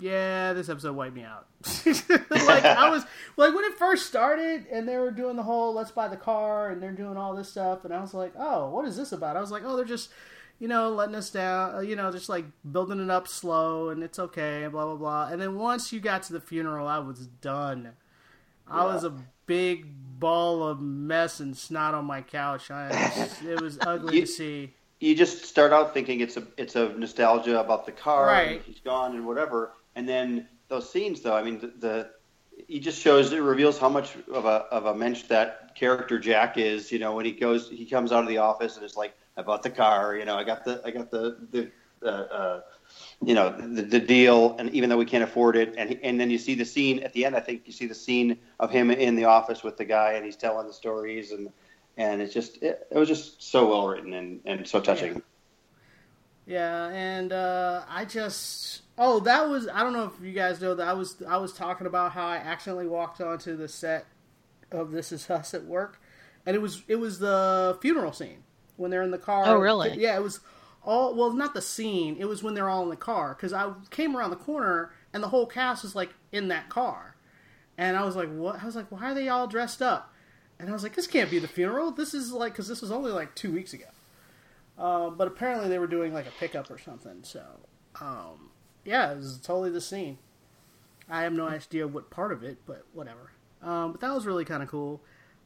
[0.00, 1.46] yeah, this episode wiped me out.
[1.86, 3.04] like I was
[3.36, 6.70] like when it first started, and they were doing the whole "let's buy the car"
[6.70, 9.36] and they're doing all this stuff, and I was like, oh, what is this about?
[9.36, 10.10] I was like, oh, they're just.
[10.60, 11.76] You know, letting us down.
[11.76, 14.96] uh, You know, just like building it up slow, and it's okay, and blah blah
[14.96, 15.28] blah.
[15.28, 17.92] And then once you got to the funeral, I was done.
[18.66, 19.12] I was a
[19.46, 19.86] big
[20.18, 22.72] ball of mess and snot on my couch.
[22.72, 22.88] I
[23.46, 24.74] it was ugly You- to see.
[24.98, 28.56] you just start out thinking it's a it's a nostalgia about the car, Right.
[28.56, 32.10] and he's gone and whatever, and then those scenes though, I mean the, the
[32.68, 36.56] he just shows it reveals how much of a of a mensch that character Jack
[36.56, 36.92] is.
[36.92, 39.42] You know, when he goes, he comes out of the office and it's like, "I
[39.42, 40.16] bought the car.
[40.16, 42.60] You know, I got the I got the the uh, uh,
[43.24, 46.30] you know the, the deal, and even though we can't afford it, and and then
[46.30, 47.34] you see the scene at the end.
[47.34, 50.24] I think you see the scene of him in the office with the guy, and
[50.24, 51.50] he's telling the stories, and
[51.96, 55.22] and it's just it, it was just so well written and and so touching.
[56.46, 60.74] Yeah, and uh, I just oh that was I don't know if you guys know
[60.74, 64.06] that I was I was talking about how I accidentally walked onto the set
[64.70, 66.00] of This Is Us at work,
[66.44, 68.42] and it was it was the funeral scene
[68.76, 69.44] when they're in the car.
[69.46, 69.96] Oh, really?
[69.98, 70.40] Yeah, it was
[70.84, 72.16] all well not the scene.
[72.18, 75.22] It was when they're all in the car because I came around the corner and
[75.22, 77.16] the whole cast was like in that car,
[77.76, 78.62] and I was like what?
[78.62, 80.12] I was like why are they all dressed up?
[80.60, 81.92] And I was like this can't be the funeral.
[81.92, 83.86] This is like because this was only like two weeks ago.
[84.78, 87.18] Uh, but apparently they were doing like a pickup or something.
[87.22, 87.42] So,
[88.00, 88.50] um,
[88.84, 90.18] yeah, it was totally the scene.
[91.10, 93.32] I have no idea what part of it, but whatever.
[93.62, 95.00] Um, but that was really kind of cool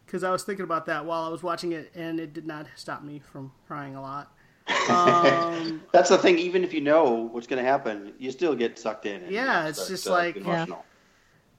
[0.07, 2.67] because I was thinking about that while I was watching it, and it did not
[2.75, 4.33] stop me from crying a lot.
[4.89, 6.39] Um, That's the thing.
[6.39, 9.23] Even if you know what's going to happen, you still get sucked in.
[9.31, 10.67] Yeah, you it's start just to like- get Yeah.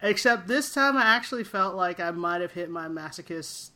[0.01, 3.71] except this time, I actually felt like I might have hit my masochist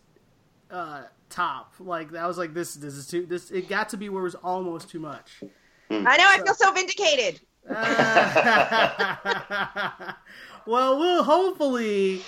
[0.71, 1.73] uh, top.
[1.79, 3.25] Like I was like, this, this is too.
[3.25, 5.41] This it got to be where it was almost too much.
[5.89, 6.03] I know.
[6.27, 7.39] I feel so vindicated.
[10.65, 12.21] well, we'll hopefully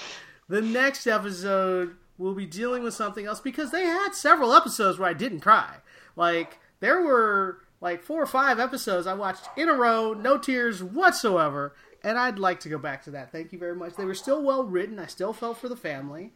[0.50, 5.10] the next episode we'll be dealing with something else because they had several episodes where
[5.10, 5.78] I didn't cry.
[6.16, 10.84] Like there were like four or five episodes I watched in a row, no tears
[10.84, 11.74] whatsoever,
[12.04, 13.32] and I'd like to go back to that.
[13.32, 13.96] Thank you very much.
[13.96, 15.00] They were still well written.
[15.00, 16.34] I still felt for the family.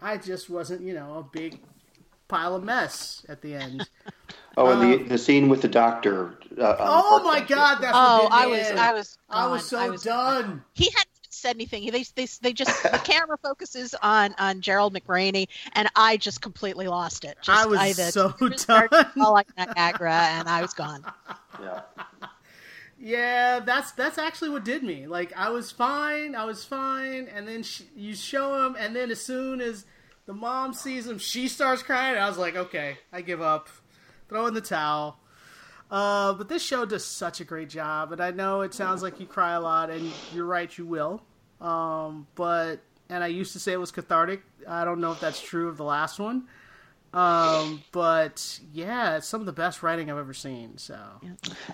[0.00, 1.60] I just wasn't, you know, a big
[2.28, 3.88] pile of mess at the end.
[4.56, 6.38] Oh, and the the scene with the doctor.
[6.58, 7.48] Uh, on the oh my bench.
[7.50, 8.78] god, that's Oh, what I did me was, in.
[8.78, 9.98] I was, I was gone.
[9.98, 10.64] so done.
[10.74, 11.90] He hadn't said anything.
[11.90, 16.88] They, they, they just the camera focuses on on Gerald McRaney, and I just completely
[16.88, 17.36] lost it.
[17.42, 19.04] Just, I was the so tears started done.
[19.04, 21.04] to fall like Niagara, and I was gone.
[21.60, 21.80] Yeah.
[22.98, 25.06] Yeah, that's that's actually what did me.
[25.06, 29.10] Like I was fine, I was fine, and then sh- you show him, and then
[29.10, 29.84] as soon as
[30.24, 32.16] the mom sees him, she starts crying.
[32.16, 33.68] I was like, okay, I give up,
[34.28, 35.18] throw in the towel.
[35.90, 39.20] Uh, but this show does such a great job, and I know it sounds like
[39.20, 41.22] you cry a lot, and you're right, you will.
[41.60, 44.42] Um, but and I used to say it was cathartic.
[44.66, 46.44] I don't know if that's true of the last one.
[47.14, 50.76] Um, but yeah, it's some of the best writing I've ever seen.
[50.76, 50.98] So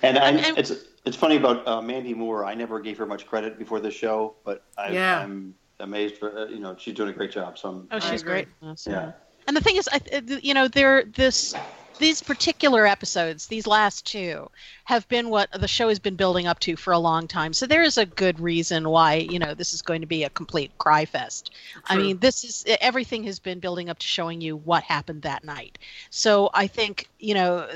[0.02, 0.72] And, I, And- and- it's
[1.04, 2.44] it's funny about uh, Mandy Moore.
[2.44, 5.20] I never gave her much credit before this show, but I, Yeah.
[5.20, 7.58] I'm amazed for uh, you know she's doing a great job.
[7.58, 8.46] So I'm, Oh, she's great.
[8.60, 9.12] Yes, yeah.
[9.48, 10.00] And the thing is, I,
[10.42, 11.54] you know, there this
[12.02, 14.50] these particular episodes, these last two,
[14.84, 17.52] have been what the show has been building up to for a long time.
[17.52, 20.30] So there is a good reason why you know this is going to be a
[20.30, 21.52] complete cry fest.
[21.86, 25.44] I mean, this is everything has been building up to showing you what happened that
[25.44, 25.78] night.
[26.10, 27.68] So I think you know,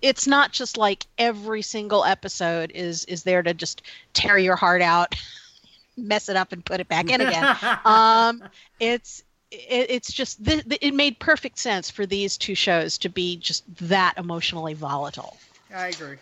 [0.00, 4.82] it's not just like every single episode is is there to just tear your heart
[4.82, 5.16] out,
[5.96, 8.42] mess it up, and put it back in again um,
[8.78, 13.08] it's it, it's just th- th- it made perfect sense for these two shows to
[13.08, 15.36] be just that emotionally volatile.
[15.74, 16.16] I agree.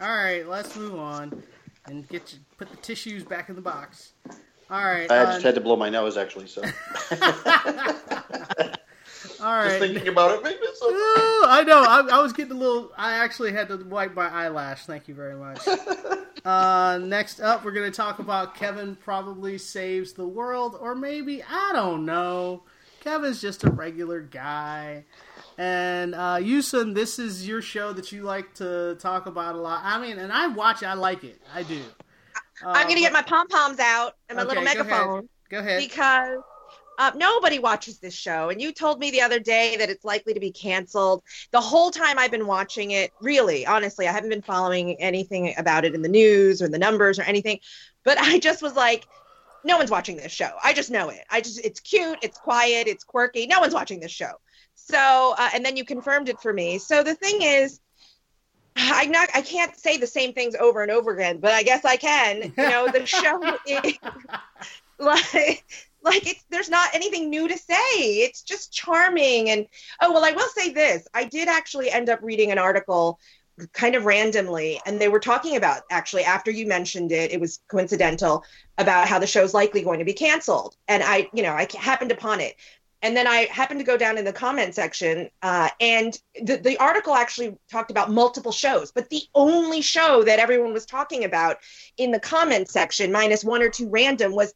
[0.00, 1.42] All right, let's move on
[1.86, 4.12] and get you, put the tissues back in the box.
[4.70, 5.10] All right.
[5.10, 6.46] I uh, just had to blow my nose actually.
[6.46, 6.62] So
[9.40, 9.68] all right.
[9.68, 11.82] Just thinking about it, maybe it's so Ooh, I know.
[11.82, 12.92] I, I was getting a little.
[12.96, 14.84] I actually had to wipe my eyelash.
[14.86, 15.60] Thank you very much.
[16.44, 21.42] uh, next up, we're going to talk about Kevin probably saves the world, or maybe
[21.42, 22.62] I don't know.
[23.00, 25.04] Kevin's just a regular guy.
[25.58, 29.80] And uh, Yusun, this is your show that you like to talk about a lot.
[29.84, 30.86] I mean, and I watch it.
[30.86, 31.40] I like it.
[31.54, 31.82] I do.
[32.64, 34.78] Uh, I'm gonna get my pom poms out and my Okay, little go ahead.
[34.78, 35.78] megaphone Go ahead.
[35.80, 36.38] because
[36.98, 38.50] uh, nobody watches this show.
[38.50, 41.22] And you told me the other day that it's likely to be canceled.
[41.50, 45.84] The whole time I've been watching it, really, honestly, I haven't been following anything about
[45.84, 47.58] it in the news or the numbers or anything.
[48.04, 49.06] But I just was like,
[49.64, 50.50] no one's watching this show.
[50.62, 51.20] I just know it.
[51.30, 53.46] I just, it's cute, it's quiet, it's quirky.
[53.46, 54.32] No one's watching this show.
[54.74, 56.78] So, uh, and then you confirmed it for me.
[56.78, 57.80] So the thing is,
[58.76, 59.28] I'm not.
[59.34, 62.42] I can't say the same things over and over again, but I guess I can.
[62.42, 63.98] You know, the show is
[64.98, 65.64] like,
[66.04, 67.94] like it's there's not anything new to say.
[68.24, 69.50] It's just charming.
[69.50, 69.66] And
[70.00, 73.18] oh well, I will say this: I did actually end up reading an article,
[73.72, 77.60] kind of randomly, and they were talking about actually after you mentioned it, it was
[77.68, 78.44] coincidental
[78.78, 80.76] about how the show's likely going to be canceled.
[80.88, 82.56] And I, you know, I happened upon it.
[83.02, 86.76] and then I happened to go down in the comment section, uh, and the, the
[86.78, 91.58] article actually talked about multiple shows, but the only show that everyone was talking about
[91.96, 94.54] in the comment section, minus one or two random, was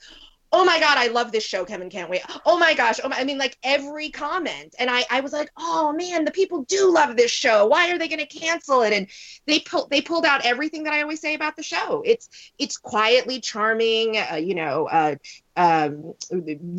[0.52, 2.22] oh my god i love this show kevin can't wait.
[2.44, 4.74] Oh my gosh oh my, i mean like every comment.
[4.78, 7.66] And i i was like oh man the people do love this show.
[7.66, 8.92] Why are they going to cancel it?
[8.92, 9.08] And
[9.46, 12.02] they pulled they pulled out everything that i always say about the show.
[12.04, 12.28] It's
[12.58, 15.16] it's quietly charming uh, you know uh,
[15.56, 16.12] um,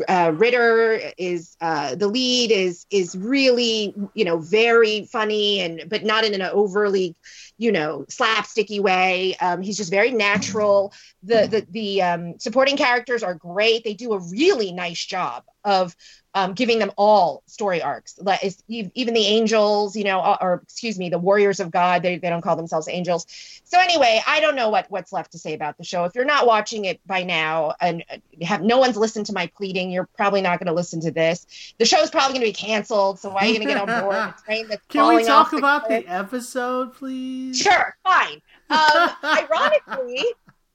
[0.08, 6.04] uh, Ritter is uh, the lead is is really you know very funny and but
[6.04, 7.16] not in an overly
[7.58, 9.36] you know slapsticky way.
[9.38, 10.94] Um, he's just very natural.
[11.24, 13.84] The the the um, supporting characters are great.
[13.84, 15.96] They do a really nice job of
[16.34, 18.18] um, giving them all story arcs.
[18.20, 22.04] Like even the angels, you know, or, or excuse me, the warriors of God.
[22.04, 23.26] They, they don't call themselves angels.
[23.64, 26.06] So anyway, I don't know what what's left to say about the show.
[26.06, 28.04] If you're not watching it by now and
[28.44, 31.74] have no one's listened to my pleading, you're probably not going to listen to this.
[31.80, 33.20] The show's probably going to be canceled.
[33.20, 34.34] So why are you going to get on board?
[34.46, 36.06] train that's Can we talk the about cliff?
[36.06, 37.60] the episode, please?
[37.60, 38.42] Sure, fine.
[38.70, 40.24] Um, ironically,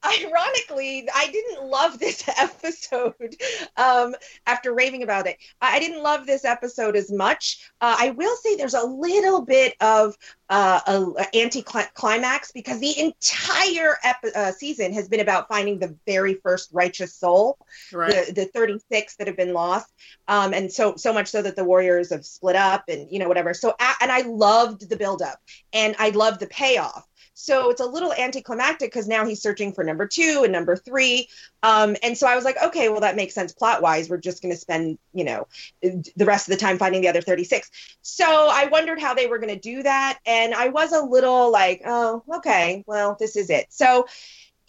[0.05, 3.37] ironically, I didn't love this episode
[3.77, 4.15] um,
[4.47, 5.39] after raving about it.
[5.61, 7.71] I didn't love this episode as much.
[7.81, 10.17] Uh, I will say there's a little bit of
[10.49, 15.97] uh, a, anti climax because the entire epi- uh, season has been about finding the
[16.07, 17.57] very first righteous soul,
[17.93, 18.27] Right.
[18.27, 19.91] the, the 36 that have been lost.
[20.29, 23.29] Um, and so, so much so that the Warriors have split up and, you know,
[23.29, 23.55] whatever.
[23.55, 25.41] So, and I loved the buildup
[25.73, 27.07] and I loved the payoff.
[27.35, 31.29] So it's a little anticlimactic because now he's searching for number two and number three.
[31.63, 34.09] Um, and so I was like, okay, well, that makes sense plot wise.
[34.09, 35.47] We're just going to spend, you know,
[35.83, 37.71] the rest of the time finding the other 36.
[38.03, 40.19] So I wondered how they were going to do that.
[40.27, 43.67] And I was a little like, oh, okay, well, this is it.
[43.71, 44.07] So,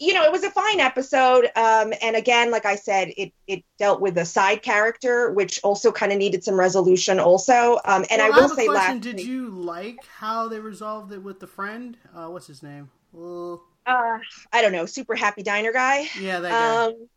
[0.00, 1.44] you know, it was a fine episode.
[1.56, 5.92] Um, and again, like I said, it, it dealt with a side character, which also
[5.92, 7.78] kind of needed some resolution also.
[7.84, 8.94] Um, and Well, I will a say question.
[8.94, 11.96] last Did week- you like how they resolved it with the friend?
[12.14, 12.90] Uh, what's his name?
[13.16, 16.08] Uh, I don't know, super happy diner guy.
[16.20, 16.84] yeah, that guy.
[16.86, 17.08] Um,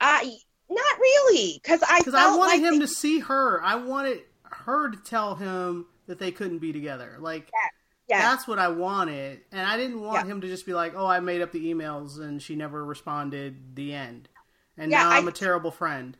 [0.00, 0.36] I
[0.68, 3.62] not really, because I Because I wanted like him they- to see her.
[3.62, 7.16] I wanted her to tell him that they couldn't be together.
[7.20, 7.68] Like yeah,
[8.18, 10.24] that's what I wanted, and I didn't want Yeah.
[10.26, 13.76] him to just be like, "Oh, I made up the emails and she never responded."
[13.76, 14.28] The end.
[14.76, 16.16] And Yeah, now I- I'm a terrible friend.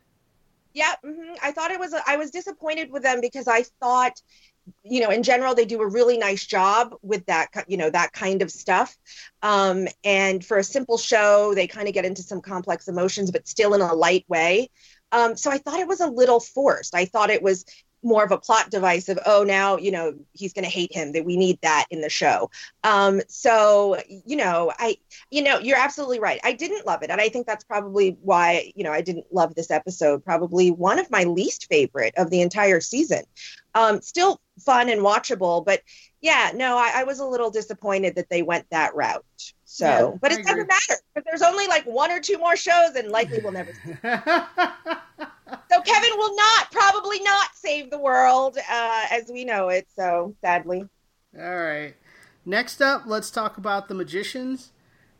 [0.73, 0.95] yeah.
[1.05, 1.95] hmm I thought it was.
[2.07, 4.13] I was disappointed with them because I thought,
[4.85, 7.49] you know, in general they do a really nice job with that.
[7.69, 8.97] You know, that kind of stuff.
[9.43, 13.49] Um, and for a simple show, they kind of get into some complex emotions, but
[13.49, 14.71] still in a light way.
[15.13, 16.95] Um, so I thought it was a little forced.
[16.95, 17.65] I thought it was
[18.03, 21.13] more of a plot device of oh now you know he's going to hate him
[21.13, 22.51] that we need that in the show.
[22.85, 24.97] Um so you know i
[25.31, 26.41] you know you're absolutely right.
[26.45, 29.55] I didn't love it and i think that's probably why you know i didn't love
[29.55, 30.25] this episode.
[30.25, 33.25] Probably one of my least favorite of the entire season.
[33.75, 35.81] Um still fun and watchable but
[36.21, 39.25] yeah no i, I was a little disappointed that they went that route
[39.71, 42.57] so Yeah, but I it doesn't matter because there's only like one or two more
[42.57, 49.07] shows and likely we'll never so kevin will not probably not save the world uh,
[49.13, 50.85] as we know it so sadly
[51.39, 51.95] All right.
[52.45, 54.73] Next up, let's talk about the magicians.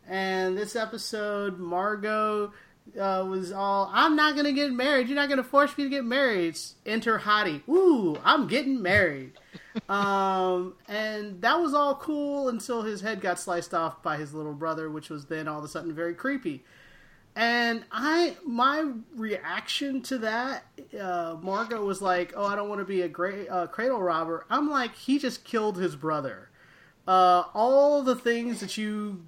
[0.05, 2.51] And this episode, Margo
[2.99, 5.07] uh, was all, "I'm not gonna get married.
[5.07, 7.67] You're not gonna force me to get married." Enter Hottie.
[7.67, 9.33] Ooh, I'm getting married.
[9.89, 14.53] um, and that was all cool until his head got sliced off by his little
[14.53, 16.63] brother, which was then all of a sudden very creepy.
[17.35, 20.65] And I, my reaction to that,
[20.99, 24.45] uh, Margo was like, "Oh, I don't want to be a great uh, cradle robber."
[24.49, 26.49] I'm like, he just killed his brother.
[27.07, 29.23] Uh, all the things that you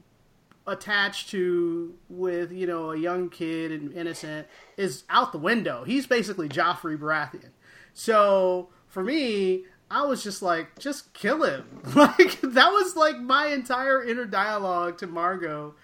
[0.65, 4.47] attach to with you know a young kid and innocent
[4.77, 5.83] is out the window.
[5.83, 7.49] He's basically Joffrey Baratheon.
[7.93, 11.81] So for me, I was just like, just kill him.
[11.95, 15.75] Like that was like my entire inner dialogue to Margo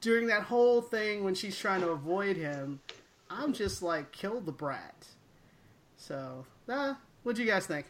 [0.00, 2.80] during that whole thing when she's trying to avoid him.
[3.30, 5.06] I'm just like, kill the brat.
[5.96, 7.86] So, uh, what'd you guys think?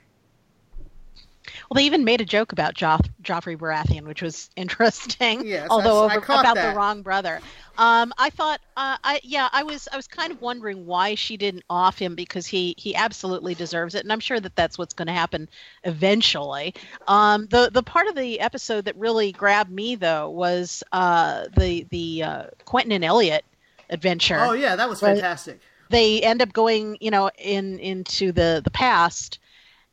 [1.71, 5.47] Well, they even made a joke about Joff- Joffrey Baratheon, which was interesting.
[5.47, 6.71] Yes, although I- I over, caught about that.
[6.73, 7.41] the wrong brother.
[7.79, 11.37] Um, I thought, uh, I yeah, I was I was kind of wondering why she
[11.37, 14.95] didn't off him because he he absolutely deserves it, and I'm sure that that's what's
[14.95, 15.47] going to happen
[15.85, 16.75] eventually.
[17.09, 21.87] Um, the the part of the episode that really grabbed me though was uh, the
[21.91, 23.45] the uh, Quentin and Eliot
[23.91, 25.61] adventure Oh yeah, that was fantastic.
[25.91, 29.39] they end up going you know in into the the past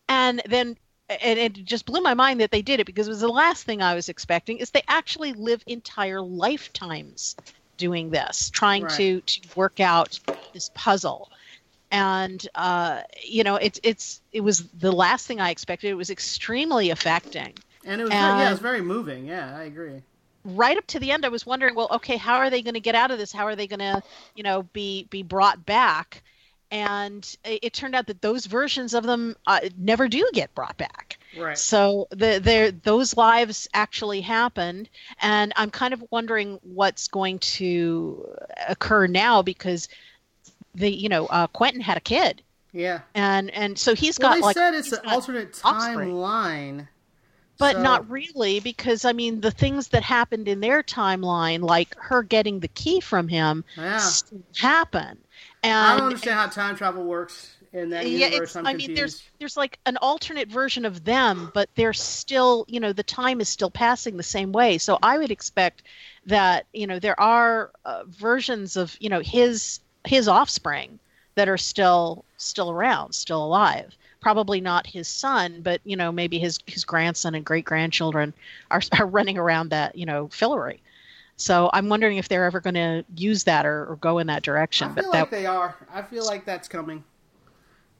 [0.09, 0.75] and then
[1.21, 3.63] and it just blew my mind that they did it because it was the last
[3.65, 7.35] thing i was expecting is they actually live entire lifetimes
[7.77, 8.97] doing this trying Right.
[8.97, 10.19] to to work out
[10.53, 11.29] this puzzle
[11.91, 15.89] and uh, you know it's it's it was the last thing I expected.
[15.89, 17.61] It was extremely affecting.
[17.85, 19.25] And it was very, yeah, it was very moving.
[19.25, 20.03] Yeah, I agree.
[20.45, 22.79] right up to the end i was wondering well okay how are they going to
[22.79, 24.01] get out of this how are they going to
[24.35, 26.23] you know be be brought back
[26.73, 31.17] and it, turned out that those versions of them uh, never do get brought back
[31.37, 31.57] Right.
[31.57, 34.89] so the those lives actually happened
[35.21, 38.27] and i'm kind of wondering what's going to
[38.67, 39.87] occur now because
[40.75, 43.01] the you know uh, quentin had a kid Yeah.
[43.15, 46.87] and and so he's Well, got they like said it's an alternate timeline.
[47.59, 51.95] but so- not really because i mean the things that happened in their timeline like
[51.97, 54.09] her getting the key from him Yeah.
[54.57, 55.17] happen
[55.63, 58.55] and I don't understand how time travel works in that yeah, universe.
[58.55, 62.93] I mean, there's there's like an alternate version of them, but they're still, you know,
[62.93, 64.77] the time is still passing the same way.
[64.77, 65.83] So I would expect
[66.27, 70.99] that, you know, there are uh, versions of, you know, his his offspring
[71.35, 73.95] that are still still around, still alive.
[74.21, 78.33] Probably not his son, but you know, maybe his his grandson and great grandchildren
[78.69, 80.79] are are running around that, you know, Fillory.
[81.43, 84.43] So I'm wondering if they're ever going to use that or, or go in that
[84.43, 84.91] direction.
[84.91, 85.75] I but feel that like they are.
[85.91, 87.03] I feel like that's coming.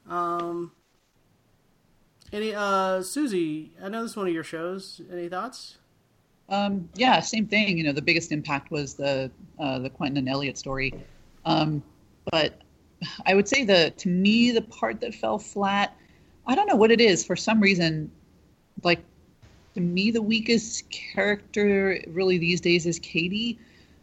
[0.10, 0.72] Um.
[2.32, 3.74] Any uh Susie?
[3.84, 5.02] I know this is one of your shows.
[5.12, 5.78] Any thoughts?
[6.48, 7.78] Um, yeah, same thing.
[7.78, 9.30] You know, the biggest impact was the
[9.60, 10.94] uh, the Quentin and Eliot story,
[11.44, 11.84] um,
[12.32, 12.62] but
[13.26, 15.98] I would say the to me the part that fell flat.
[16.48, 17.26] I don't know what it is.
[17.26, 18.10] For some reason,
[18.84, 19.04] like
[19.76, 23.58] to me, the weakest character really these days is Kady,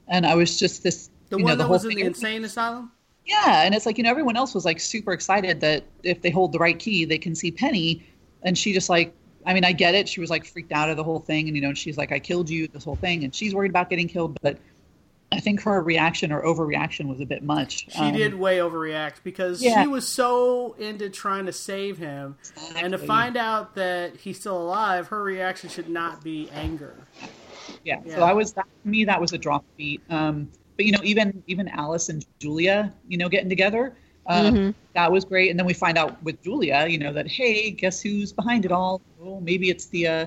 [0.09, 1.11] and I was just this.
[1.29, 2.91] The you one know, the that whole was in thing- the insane asylum.
[3.25, 6.31] yeah, and it's like you know everyone else was like super excited that if they
[6.31, 8.05] hold the right key, they can see Penny,
[8.43, 9.14] and she just like
[9.47, 10.09] I mean I get it.
[10.09, 12.18] She was like freaked out of the whole thing, and you know she's like I
[12.18, 14.59] killed you, this whole thing, and she's worried about getting killed, but
[15.33, 17.87] I think her reaction or overreaction was a bit much.
[17.91, 19.83] She Um, did way overreact because yeah.
[19.83, 22.37] she was so into trying to save him,
[22.76, 26.95] and to find out that he's still alive, her reaction should not be anger.
[27.85, 28.16] Yeah, Yeah.
[28.16, 30.01] so I was that, to me that was a drop beat.
[30.11, 34.74] Um, but you know, even even Alice and Julia, you know, getting together, um, Mhm.
[34.95, 35.51] that was great.
[35.51, 38.72] And then we find out with Julia, you know, that hey, guess who's behind it
[38.72, 39.01] all?
[39.22, 40.26] Oh, maybe it's the uh,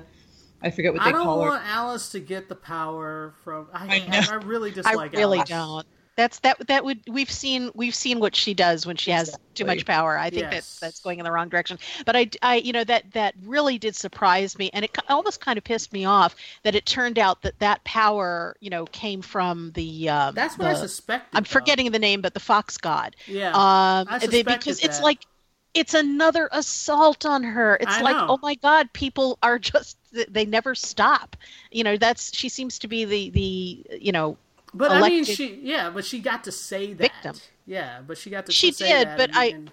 [0.64, 1.50] I forget what they I don't call her.
[1.50, 3.68] want Alice to get the power from.
[3.74, 4.20] I, I know.
[4.20, 4.96] I, I really dislike.
[4.96, 5.12] Alice.
[5.14, 5.50] I really Alice.
[5.50, 5.88] don't.
[6.16, 6.68] That's that.
[6.68, 10.16] That would we've seen we've seen what she does when she has too much power.
[10.16, 10.80] I think Yes.
[10.80, 11.80] that that's going in the wrong direction.
[12.06, 15.58] But I, I, you know, that that really did surprise me, and it almost kind
[15.58, 19.72] of pissed me off that it turned out that that power, you know, came from
[19.74, 20.08] the.
[20.10, 21.36] Um, That's what I the- suspected.
[21.36, 21.48] I'm though.
[21.50, 23.16] forgetting the name, but the fox god.
[23.26, 23.48] Yeah.
[23.50, 25.26] Um, I suspected because it's like
[25.74, 27.76] it's another assault on her.
[27.82, 28.28] It's I like, know.
[28.30, 29.98] oh my god, people are just
[30.30, 31.36] they never stop.
[31.72, 34.38] You know, that's she seems to be the the you know
[34.74, 36.98] But I mean, she yeah, but she got to say that.
[37.24, 37.36] victim.
[37.66, 38.52] Yeah, but she got to.
[38.52, 39.72] She say did, that but and- I- and-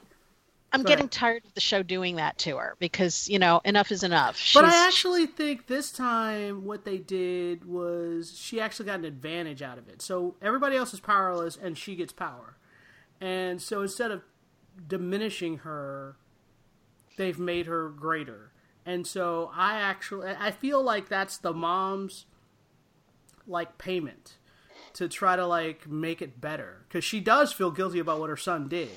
[0.72, 1.10] I'm Go getting ahead.
[1.10, 4.40] tired of the show doing that to her because you know enough is enough.
[4.54, 9.62] But I actually think this time what they did was she actually got an advantage
[9.62, 10.00] out of it.
[10.00, 12.54] So everybody else is powerless and she gets power.
[13.20, 14.22] And so instead of
[14.86, 16.16] diminishing her,
[17.16, 18.52] they've made her greater.
[18.86, 22.26] And so I actually I feel like that's the mom's
[23.46, 24.36] like payment
[24.94, 28.36] to try to like make it better cuz she does feel guilty about what her
[28.36, 28.90] son did.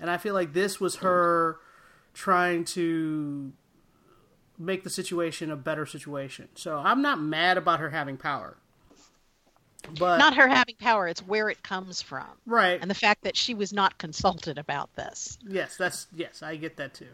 [0.00, 1.58] And I feel like this was her
[2.14, 3.52] trying to
[4.58, 6.48] make the situation a better situation.
[6.54, 8.58] So I'm not mad about her having power.
[9.98, 12.78] But not her having power; it's where it comes from, right.
[12.80, 15.38] and the fact that she was not consulted about this.
[15.46, 17.08] yes, that's yes, I get that too.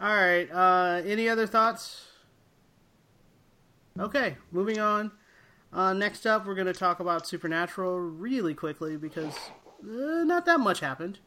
[0.00, 0.50] All right.
[0.50, 2.04] Uh, any other thoughts?
[3.98, 5.12] Okay, moving on.
[5.72, 9.34] Uh, next up, we're going to talk about Supernatural really quickly because
[9.82, 11.18] uh, not that much happened.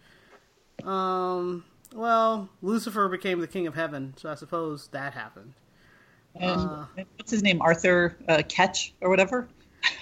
[0.83, 1.63] Um,
[1.93, 5.53] well, Lucifer became the king of heaven, so I suppose that happened.
[6.35, 6.85] And Uh.
[7.17, 7.61] what's his name?
[7.61, 9.47] Arthur uh, Ketch or whatever.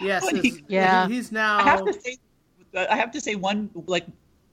[0.02, 1.08] Yes, When it's- he- Yeah.
[1.08, 1.60] he's now.
[1.60, 2.18] I have to say,
[2.76, 4.06] I have to say one like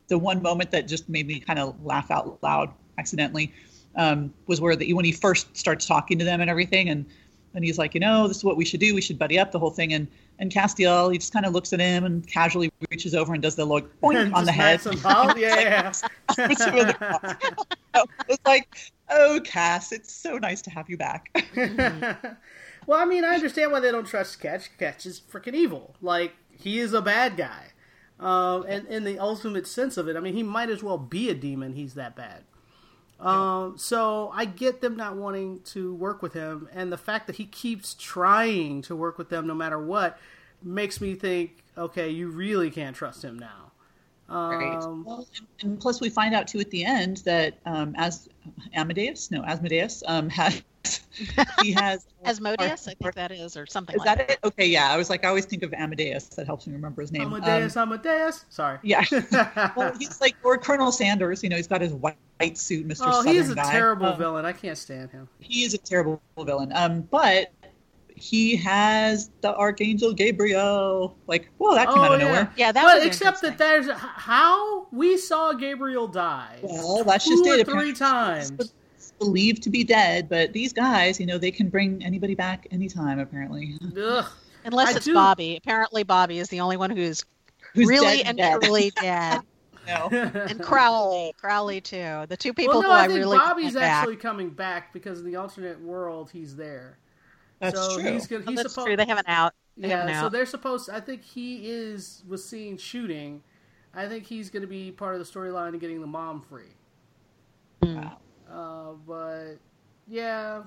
[0.08, 3.52] the one moment that just made me kind of laugh out loud accidentally
[3.96, 7.04] um, was where the, when he first starts talking to them and everything, and
[7.54, 8.94] and he's like, you know, this is what we should do.
[8.94, 9.92] We should buddy up the whole thing.
[9.92, 10.06] And
[10.38, 13.56] and Castiel, he just kind of looks at him and casually reaches over and does
[13.56, 14.80] the like point on the head.
[14.82, 15.38] Just knocks him out.
[15.38, 15.92] Yeah,
[16.38, 16.66] It's
[18.28, 18.68] it's like,
[19.10, 21.28] oh, Cass, it's so nice to have you back.
[22.86, 24.70] Well, I mean, I understand why they don't trust Ketch.
[24.78, 25.94] Ketch is freaking evil.
[26.00, 27.72] Like he is a bad guy,
[28.20, 31.30] um, and in the ultimate sense of it, I mean, he might as well be
[31.30, 31.74] a demon.
[31.74, 32.44] He's that bad.
[33.20, 37.36] Um, so I get them not wanting to work with him, and the fact that
[37.36, 40.18] he keeps trying to work with them no matter what
[40.60, 43.72] makes me think, okay, you really can't trust him now.
[44.28, 45.28] Um, Well,
[45.60, 48.28] and, plus, we find out too at the end that um, as
[48.74, 50.62] Amadeus, no, Asmodeus, um, has
[51.62, 54.38] he has Asmodeus, I think that is, or something Is like that it?
[54.44, 54.90] Okay, yeah.
[54.92, 56.26] I was like, I always think of Amadeus.
[56.28, 57.22] That helps me remember his name.
[57.32, 58.44] Um, Amadeus, Amadeus.
[58.48, 58.78] Sorry.
[58.82, 59.04] yeah.
[59.76, 61.42] well, he's like or Colonel Sanders.
[61.42, 63.04] You know, he's got his white, white suit, Mister.
[63.08, 63.70] oh, Southern he's a guy.
[63.72, 64.44] terrible Um, villain.
[64.44, 65.28] I can't stand him.
[65.40, 66.72] He is a terrible villain.
[66.74, 67.52] Um, but
[68.14, 71.16] he has the Archangel Gabriel.
[71.26, 72.26] Like, well, that came Oh, out of yeah.
[72.26, 72.52] nowhere.
[72.56, 76.58] Yeah, that but except that there's how we saw Gabriel die.
[76.62, 77.66] Well, that's Two just or it.
[77.66, 78.74] three Apparently, times.
[79.22, 82.66] He's believed to be dead, but these guys, you know, they can bring anybody back
[82.70, 83.18] anytime.
[83.18, 84.24] Apparently, Ugh.
[84.64, 85.56] Unless I it's do- Bobby.
[85.56, 87.24] Apparently, Bobby is the only one who's,
[87.74, 88.60] Who's really dead and dead.
[88.62, 89.40] truly dead.
[89.86, 90.08] No.
[90.12, 92.24] and Crowley, Crowley too.
[92.28, 93.90] The two people well, no, who I I, think really Bobby's want back.
[94.02, 96.98] actually coming back because in the alternate world he's there.
[97.58, 98.12] That's so true.
[98.12, 98.96] he's gonna, Oh, that's supposed true.
[98.96, 99.54] They have an out.
[99.76, 100.88] They have an Yeah, so they're supposed.
[100.90, 103.42] I think he is was seen shooting.
[103.94, 106.74] I think he's going to be part of the storyline of getting the mom free.
[107.82, 107.96] Hmm.
[107.96, 108.18] Wow.
[108.52, 109.54] Uh, but
[110.08, 110.62] yeah,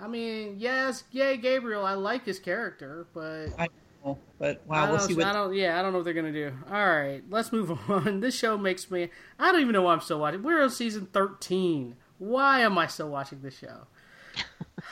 [0.00, 1.84] I mean, yes, yay, Gabriel.
[1.84, 3.68] I like his character, but I
[4.04, 5.26] know, but wow, we'll see what.
[5.26, 5.54] I don't.
[5.54, 6.52] Yeah, I don't know what they're gonna do.
[6.70, 8.20] All right, let's move on.
[8.20, 9.10] This show makes me.
[9.38, 10.42] I don't even know why I'm still watching.
[10.42, 11.96] We're on season 13.
[12.18, 13.86] Why am I still watching this show?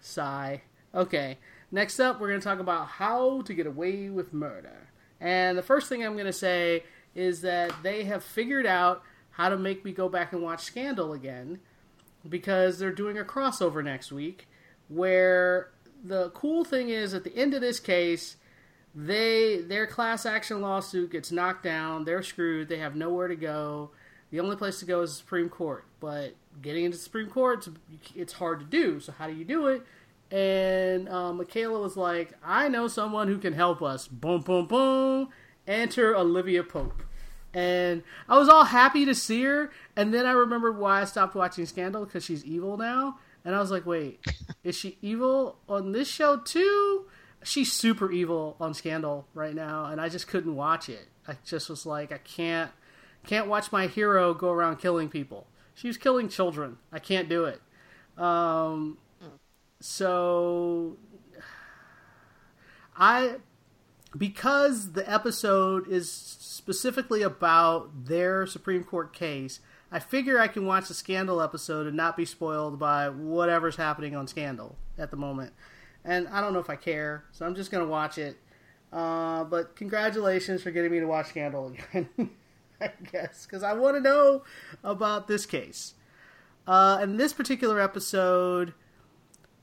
[0.00, 0.62] Sigh.
[0.94, 1.38] Okay.
[1.72, 4.88] Next up, we're gonna talk about how to get away with murder.
[5.20, 6.84] And the first thing I'm gonna say
[7.14, 9.02] is that they have figured out
[9.36, 11.60] how to make me go back and watch Scandal again
[12.26, 14.48] because they're doing a crossover next week
[14.88, 15.70] where
[16.02, 18.36] the cool thing is at the end of this case
[18.94, 22.06] they their class action lawsuit gets knocked down.
[22.06, 22.70] They're screwed.
[22.70, 23.90] They have nowhere to go.
[24.30, 25.84] The only place to go is the supreme court.
[26.00, 27.68] But getting into the supreme court
[28.14, 28.98] it's, hard to do.
[29.00, 29.82] So how do you do it?
[30.34, 34.08] And uh, michaela was like i know someone who can help us.
[34.08, 35.28] Boom boom boom.
[35.68, 37.02] Enter olivia pope
[37.56, 39.72] and I was all happy to see her.
[39.96, 43.18] And then I remembered why I stopped watching Scandal because she's evil now.
[43.46, 44.20] And I was like, wait,
[44.62, 47.06] is she evil on this show too?
[47.42, 51.08] She's super evil on Scandal right now, and I just couldn't watch it.
[51.26, 52.72] I just was like, I can't,
[53.24, 55.46] can't watch my hero go around killing people.
[55.74, 56.76] She's killing children.
[56.92, 57.62] I can't do it.
[58.18, 58.98] Um,
[59.80, 60.96] so
[62.96, 63.36] I
[64.16, 66.10] because the episode is
[66.66, 69.60] specifically about their Supreme Court case,
[69.92, 74.16] I figure I can watch the Scandal episode and not be spoiled by whatever's happening
[74.16, 75.52] on Scandal at the moment.
[76.04, 78.38] And I don't know if I care, so I'm just going to watch it.
[78.92, 82.08] Uh, but congratulations for getting me to watch Scandal again,
[82.80, 84.42] I guess, because I want to know
[84.82, 85.94] about this case.
[86.66, 88.74] Uh, in this particular episode,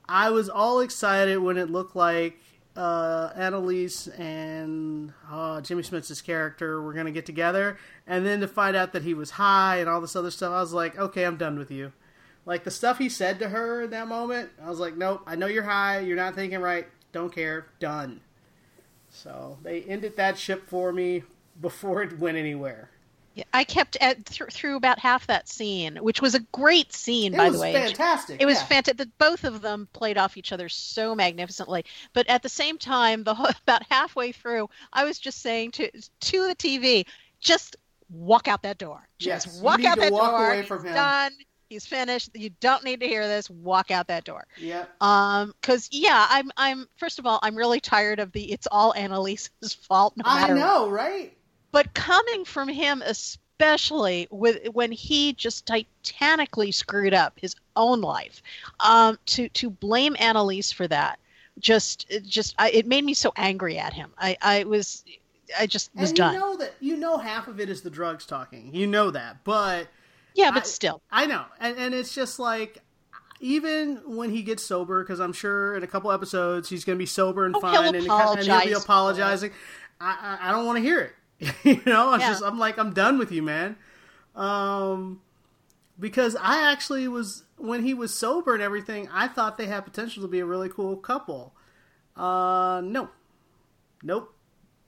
[0.08, 2.40] I was all excited when it looked like
[2.76, 8.48] uh, Annalise and uh, Jimmy Smits's character were going to get together, and then to
[8.48, 11.24] find out that he was high and all this other stuff, I was like, okay,
[11.24, 11.92] I'm done with you.
[12.46, 15.36] Like the stuff he said to her in that moment, I was like, nope, I
[15.36, 18.22] know you're high, you're not thinking right, don't care, done.
[19.10, 21.24] So they ended that ship for me
[21.62, 22.90] before it went anywhere.
[23.36, 27.34] Yeah, I kept at th- through about half that scene, which was a great scene,
[27.34, 27.72] It by the way.
[27.72, 28.42] It was fantastic.
[28.42, 28.66] It was yeah.
[28.66, 29.08] fantastic.
[29.18, 31.84] Both of them played off each other so magnificently.
[32.14, 35.90] But at the same time, the whole, about halfway through, I was just saying to
[35.92, 37.06] to the TV,
[37.40, 37.76] just
[38.10, 39.08] walk out that door.
[39.18, 40.46] Just Yes, walk out that walk door.
[40.54, 40.94] away from He's him.
[40.96, 41.32] Done.
[41.70, 42.30] He's finished.
[42.36, 43.50] You don't need to hear this.
[43.50, 44.46] Walk out that door.
[44.60, 44.86] Yeah.
[45.02, 48.94] Um, because yeah, I'm I'm first of all, I'm really tired of the it's all
[48.94, 50.14] Annalise's fault.
[50.18, 51.36] No I know, right?
[51.74, 58.42] But coming from him especially with when he just titanically screwed up his own life
[58.80, 61.20] um, to to blame annalise for that
[61.60, 65.04] just it just I, it made me so angry at him i i was
[65.60, 67.90] i just was and done you know that you know half of it is the
[67.90, 68.74] drugs talking.
[68.74, 69.88] You know that, but
[70.34, 72.80] yeah but I- still I know, and and it's just like
[73.40, 77.02] even when he gets sober, because I'm sure in a couple episodes he's going to
[77.02, 79.52] be sober and Oh, fine, and, and he'll be apologizing.
[80.00, 81.14] I I, I don't want to hear it.
[81.64, 82.30] you know, I'm Yeah.
[82.30, 83.76] just I'm like I'm done with you, man.
[84.36, 85.22] Um,
[86.00, 90.22] because I actually was when he was sober and everything, I thought they had potential
[90.24, 91.54] to be a really cool couple.
[92.16, 93.10] Uh, no,
[94.04, 94.34] nope,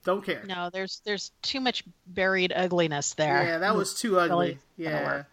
[0.03, 0.43] don't care.
[0.45, 4.45] no there's there's too much buried ugliness there Yeah, that was too ugly.
[4.47, 5.23] Really yeah.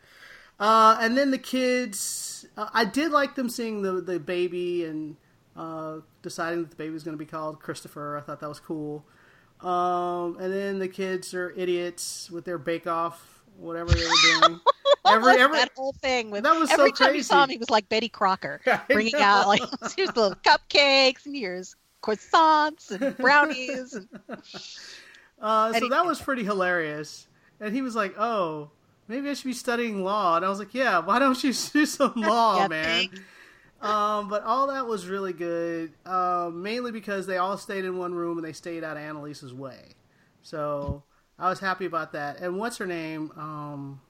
[0.58, 5.16] Uh, and then the kids, uh, I did like them seeing the the baby and
[5.56, 8.16] uh, deciding that the baby was going to be called Christopher.
[8.16, 9.04] I thought that was cool.
[9.62, 14.60] Um, and then the kids are idiots with their Bake Off, whatever they were doing.
[15.06, 17.52] every every that whole thing with that was so every time you saw him crazy.
[17.54, 19.60] he was like betty crocker bringing out like
[19.96, 24.08] here's the little cupcakes and here's croissants and brownies and
[25.40, 27.26] Uh, so that was pretty hilarious.
[27.60, 28.70] and he was like, "Oh,
[29.08, 31.84] maybe I should be studying law." And I was like, "Yeah, why don't you do
[31.86, 33.20] some law, Yeah, man?" thanks.
[33.82, 38.14] Um, but all that was really good, um, mainly because they all stayed in one
[38.14, 39.94] room and they stayed out of Annalise's way.
[40.42, 41.02] So
[41.38, 42.38] I was happy about that.
[42.38, 43.32] And what's her name?
[43.36, 44.00] Um,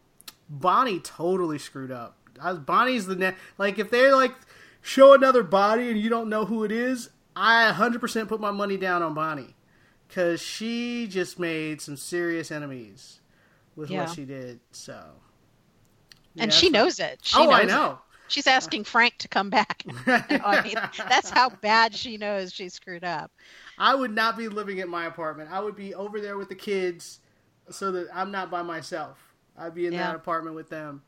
[0.51, 2.17] Bonnie totally screwed up.
[2.41, 4.35] I was, Bonnie's the ne- like if they're like
[4.83, 8.77] show another body and you don't know who it is, I 100% put my money
[8.77, 9.55] down on Bonnie
[10.07, 13.21] because she just made some serious enemies
[13.75, 14.01] with Yeah.
[14.05, 14.61] what she did.
[14.73, 15.03] So
[16.37, 17.21] and Yeah, she knows it.
[17.23, 17.67] She oh, knows I it.
[18.33, 19.85] She's asking Frank to come back.
[20.07, 20.75] I mean,
[21.09, 23.31] that's how bad she knows she screwed up.
[23.79, 25.51] I would not be living at my apartment.
[25.53, 27.21] I would be over there with the kids
[27.71, 29.19] so that I'm not by myself.
[29.57, 30.07] I'd be in Yeah.
[30.09, 31.03] that apartment with them.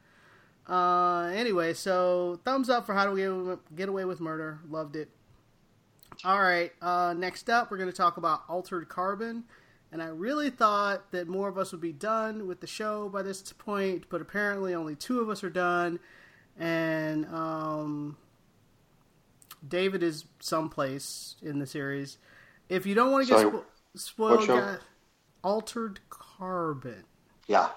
[0.69, 4.61] Uh, anyway, so thumbs up for How to Get, Get Away with Murder.
[4.69, 5.09] Loved it.
[6.25, 9.45] All right, uh, next up, we're going to talk about Altered Carbon.
[9.93, 13.23] And I really thought that more of us would be done with the show by
[13.23, 16.01] this point, but apparently only two of us are done.
[16.59, 18.17] And um,
[19.67, 22.19] David is someplace in the series.
[22.69, 23.65] If you don't want to get Sorry, spo-
[23.97, 24.79] spoiled, guys,
[25.43, 27.05] Altered Carbon.
[27.47, 27.69] Yeah.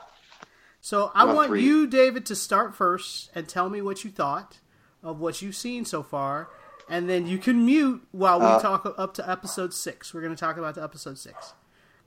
[0.81, 1.63] So I want three.
[1.63, 4.59] you, David, to start first and tell me what you thought
[5.03, 6.49] of what you've seen so far,
[6.89, 10.13] and then you can mute while we Uh, talk up to episode six.
[10.13, 11.53] We're going to talk about the episode six.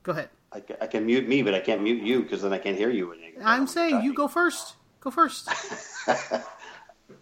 [0.03, 0.29] Go ahead.
[0.51, 2.89] I, I can mute me, but I can't mute you because then I can't hear
[2.89, 3.13] you
[3.43, 4.75] I'm saying you go first.
[4.99, 5.47] Go first.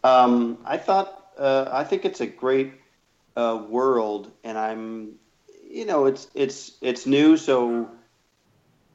[0.04, 2.74] Um, I thought uh, I think it's a great
[3.36, 5.16] uh, world, and I'm,
[5.70, 7.90] you know, it's it's it's new, so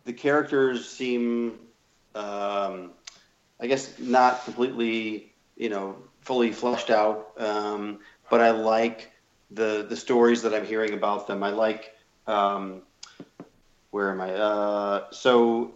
[0.04, 1.58] the characters seem,
[2.14, 2.92] um,
[3.60, 7.32] I guess, not completely, you know, fully fleshed out.
[7.38, 9.10] Um, but I like
[9.50, 11.42] the the stories that I'm hearing about them.
[11.42, 11.92] I like.
[12.26, 12.82] Um,
[13.94, 14.32] where am I?
[14.32, 15.72] Uh, so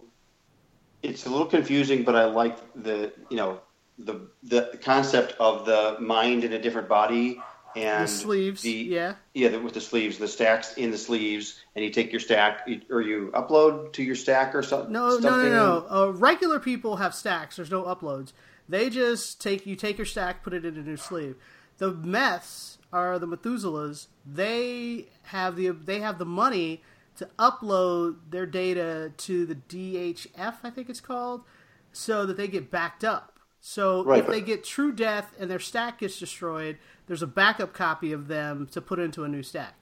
[1.01, 3.61] it's a little confusing, but I like the you know
[3.99, 7.41] the the concept of the mind in a different body
[7.75, 8.61] and the sleeves.
[8.61, 9.15] the- yeah.
[9.33, 12.67] yeah, the, with the sleeves, the stacks in the sleeves, and you take your stack,
[12.89, 14.91] or you upload to your stack or something.
[14.91, 15.85] No, no, no, no.
[15.89, 17.57] Uh, regular people have stacks.
[17.57, 18.33] There's no uploads.
[18.67, 21.35] They just take you take your stack, put it in a new sleeve.
[21.77, 24.07] The meths are the Methuselahs.
[24.25, 26.81] They have the they have the money
[27.17, 31.43] to upload their data to the DHF, I think it's called,
[31.91, 33.28] so that they get backed up.
[33.61, 37.27] So Right, if but- they get true death and their stack gets destroyed, there's a
[37.27, 39.75] backup copy of them to put into a new stack.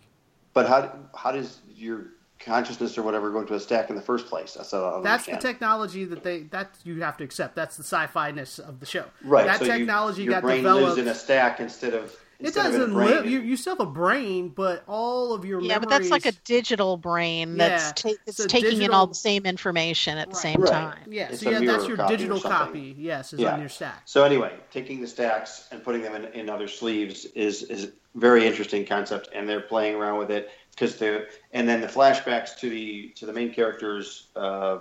[0.54, 2.08] But how how does your
[2.40, 4.54] consciousness or whatever go into a stack in the first place?
[4.56, 7.56] That's what I don't That's the technology that they that you have to accept.
[7.56, 9.06] That's the sci-fi ness of the show.
[9.24, 9.46] right.
[9.46, 10.86] That so you- technology your got brain developed.
[10.88, 13.26] lives in a stack instead of it instead of in a doesn't live.
[13.26, 15.80] You, you still have a brain, but all of your Yeah, memories.
[15.82, 19.08] but that's like a digital brain that's Yeah, ta- it's it's a taking in all
[19.08, 20.72] the same information at the same Right.
[20.72, 21.00] time.
[21.10, 21.30] yeah.
[21.30, 22.96] it's So yeah, that's your copy digital copy.
[22.98, 23.54] Yes, is Yeah.
[23.54, 24.02] on your stack.
[24.06, 28.46] So anyway, taking the stacks and putting them in, in other sleeves is is very
[28.46, 32.70] interesting concept, and they're playing around with it because they're and then the flashbacks to
[32.70, 34.80] the to the main character's uh,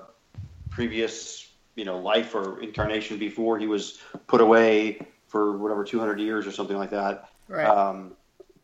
[0.70, 4.98] previous you know life or incarnation before he was put away
[5.28, 7.28] for whatever 200 years or something like that.
[7.49, 7.66] Right.
[7.66, 8.12] Um,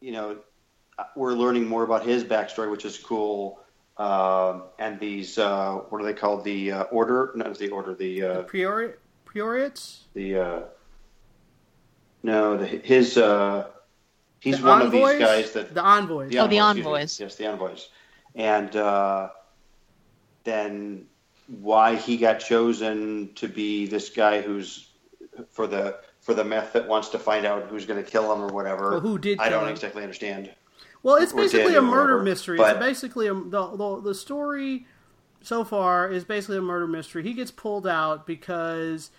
[0.01, 0.39] you know,
[1.16, 3.61] we're learning more about his backstory, which is cool.
[3.99, 6.45] Um, and these uh, what are they called?
[6.45, 7.33] The uh, order?
[7.35, 7.95] Not the order.
[7.95, 10.05] The uh, Priori- Priorits.
[10.14, 10.61] the uh,
[12.22, 13.68] no, the, his uh,
[14.41, 15.12] he's The one envoys?
[15.12, 16.35] of these guys that the envoys.
[16.37, 17.20] Oh, the envoys.
[17.20, 17.89] Yes, the envoys,
[18.35, 19.28] and uh,
[20.45, 21.07] then
[21.49, 24.89] why he got chosen to be this guy who's
[25.51, 28.41] for the for the meth that wants to find out who's going to kill him
[28.41, 28.95] or whatever.
[28.95, 29.70] Or who did I don't him.
[29.70, 30.51] exactly understand.
[31.03, 32.57] Well, it's basically a murder whatever, mystery.
[32.57, 34.87] but- it's basically a, the, the the story
[35.43, 37.25] so far is basically a murder mystery.
[37.25, 39.11] He gets pulled out because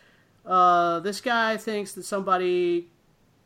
[0.45, 2.87] uh, this guy thinks that somebody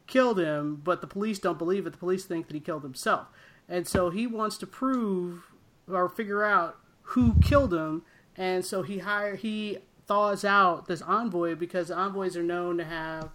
[0.05, 1.89] killed him, but the police don't believe it.
[1.91, 3.27] The police think that he killed himself,
[3.67, 5.51] and so he wants to prove
[5.91, 8.03] or figure out who killed him.
[8.35, 13.31] And so he hire he thaws out this envoy because envoys are known to have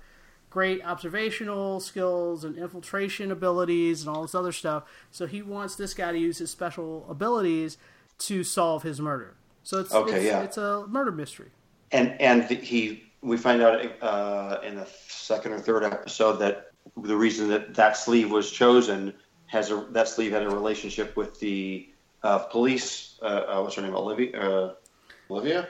[0.52, 4.84] great observational skills and infiltration abilities and all this other stuff.
[5.10, 7.78] So he wants this guy to use his special abilities
[8.18, 9.34] to solve his murder.
[9.62, 10.42] So it's Okay, it's, yeah.
[10.42, 11.48] it's a murder mystery.
[11.90, 17.16] And and he we find out uh, in the second or third episode that the
[17.16, 19.14] reason that that sleeve was chosen
[19.46, 21.88] has a that sleeve had a relationship with the
[22.22, 23.18] uh, police.
[23.22, 23.94] Uh, uh, what's her name?
[23.94, 24.38] Olivia.
[24.38, 24.74] Uh,
[25.30, 25.68] Olivia.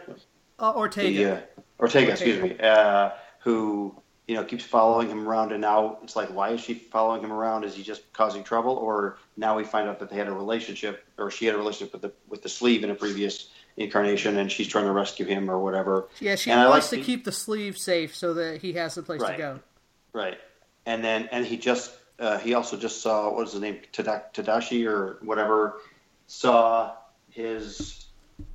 [0.58, 1.24] Uh, Ortega.
[1.24, 1.40] The, uh,
[1.78, 2.58] Ortega, excuse me.
[2.58, 3.10] Uh,
[3.40, 4.01] who
[4.32, 7.30] you know keeps following him around, and now it's like, why is she following him
[7.30, 7.64] around?
[7.64, 11.04] Is he just causing trouble, or now we find out that they had a relationship,
[11.18, 14.50] or she had a relationship with the with the sleeve in a previous incarnation, and
[14.50, 16.08] she's trying to rescue him or whatever.
[16.18, 18.96] Yeah, she And I wants like to keep the sleeve safe so that he has
[18.96, 19.60] a place to go.
[20.14, 20.38] Right,
[20.86, 24.32] and then and he just uh, he also just saw what was his name Tada-
[24.32, 25.74] Tadashi or whatever
[26.26, 26.94] saw
[27.28, 28.06] his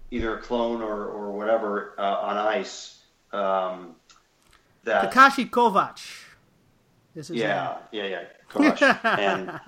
[0.10, 2.96] either a clone or or whatever uh, on ice.
[3.32, 3.96] Um,
[4.88, 6.24] that Takeshi Kovacs.
[7.16, 9.60] Is yeah yeah yeah Kosh and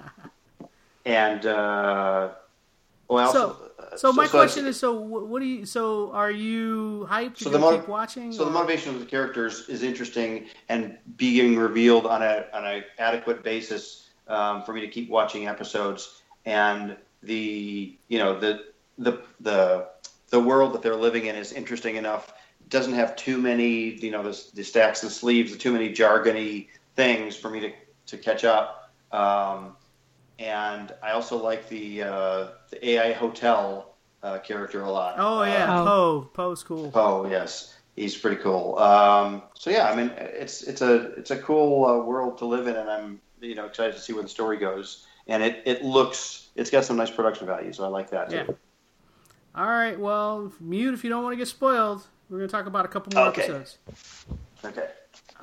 [1.06, 2.30] and uh,
[3.08, 5.66] well So- also, uh, So my so question is: So what do you?
[5.66, 7.38] So are you hyped?
[7.38, 8.32] So to the keep watching?
[8.32, 12.84] So the motivation of the characters is interesting and being revealed on a on a
[13.00, 16.22] adequate basis um, for me to keep watching episodes.
[16.46, 18.66] And the you know the
[18.98, 19.88] the the
[20.30, 22.32] the world that they're living in is interesting enough.
[22.70, 27.36] Doesn't have too many you know the, the stacks and sleeves, too many jargony things
[27.36, 27.72] for me to
[28.08, 28.92] to catch up.
[29.12, 29.76] Um,
[30.38, 35.16] and I also like the uh, the AI hotel uh, character a lot.
[35.18, 35.86] Oh yeah, Oh.
[35.86, 36.30] Poe.
[36.34, 36.92] Poe's cool.
[36.94, 38.78] Oh yes, he's pretty cool.
[38.78, 42.68] Um, so yeah, I mean, it's it's a it's a cool uh, world to live
[42.68, 45.06] in, and I'm you know excited to see where the story goes.
[45.28, 48.36] And it, it looks it's got some nice production value, so I like that too.
[48.36, 48.48] Yeah.
[49.56, 50.00] All right.
[50.00, 52.08] Well, mute if you don't want to get spoiled.
[52.30, 53.44] We're gonna talk about a couple more Okay.
[53.44, 53.78] episodes.
[54.64, 54.88] Okay.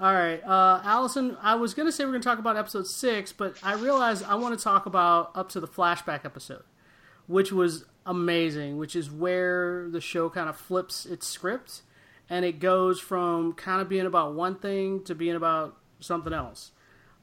[0.01, 1.37] All right, uh, Allison.
[1.43, 4.57] I was gonna say we're gonna talk about episode six, but I realized I want
[4.57, 6.63] to talk about up to the flashback episode,
[7.27, 8.77] which was amazing.
[8.77, 11.81] Which is where the show kind of flips its script,
[12.29, 16.73] and it goes from kind of being about one thing to being about something else.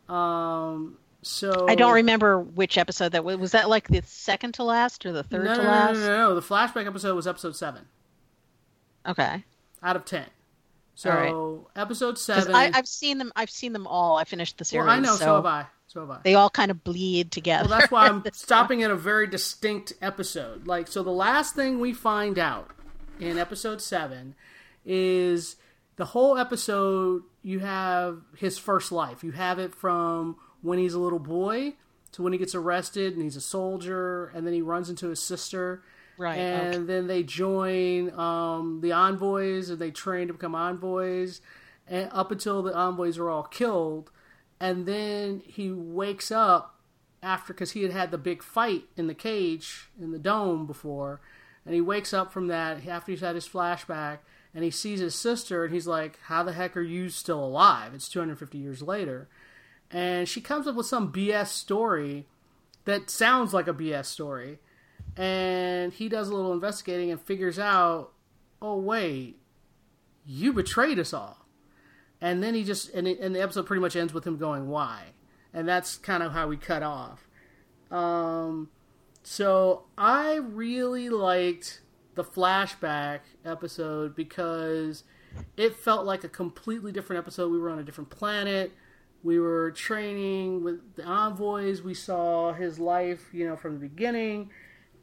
[0.09, 3.37] Um, so I don't remember which episode that was.
[3.37, 5.93] Was that like the second to last or the third No, to no, no, last?
[5.99, 6.35] no, no, no.
[6.35, 7.85] The flashback episode was episode seven
[9.05, 9.45] Okay.
[9.83, 10.25] Out of ten.
[10.95, 12.53] So All episode seven.
[12.53, 13.31] I, I've seen them.
[13.35, 14.17] I've seen them all.
[14.17, 14.85] I finished the series.
[14.85, 15.13] well, I know.
[15.13, 15.65] So, So, have I.
[15.87, 16.19] So have I.
[16.23, 17.67] they all kind of bleed together.
[17.67, 20.67] Well, that's why I'm stopping at a very distinct episode.
[20.67, 22.69] Like, so the last thing we find out
[23.19, 24.35] in episode seven
[24.85, 25.55] is
[25.95, 27.23] the whole episode.
[27.41, 29.23] You have his first life.
[29.23, 31.73] You have it from when he's a little boy
[32.13, 35.21] to when he gets arrested and he's a soldier, and then he runs into his
[35.21, 35.81] sister.
[36.17, 36.83] Right, And okay.
[36.83, 41.41] then they join um, the envoys, and they train to become envoys,
[41.87, 44.11] and up until the envoys are all killed,
[44.59, 46.79] and then he wakes up
[47.21, 51.19] after because he had had the big fight in the cage in the dome before,
[51.65, 54.19] and he wakes up from that after he's had his flashback,
[54.53, 57.93] and he sees his sister, and he's like, "How the heck are you still alive?
[57.93, 59.27] It's 250 years later,"
[59.89, 62.27] and she comes up with some BS story
[62.85, 64.59] that sounds like a BS story,
[65.17, 68.13] and he does a little investigating and figures out,
[68.61, 69.39] "Oh wait,
[70.25, 71.43] you betrayed us all."
[72.23, 74.69] and then he just and, it, and the episode pretty much ends with him going
[74.69, 75.03] why?
[75.53, 77.27] And that's kind of how we cut off.
[77.91, 78.69] Um
[79.25, 81.79] so i really liked
[82.15, 85.03] the flashback episode because
[85.55, 87.51] it felt like a completely different episode.
[87.51, 88.71] We were on a different planet.
[89.23, 91.81] We were training with the envoys.
[91.81, 94.49] We saw his life you know from the beginning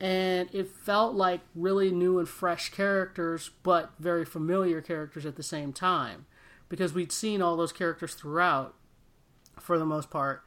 [0.00, 5.42] and it felt like really new and fresh characters but very familiar characters at the
[5.42, 6.26] same time.
[6.68, 8.74] Because we'd seen all those characters throughout
[9.58, 10.42] for the most part.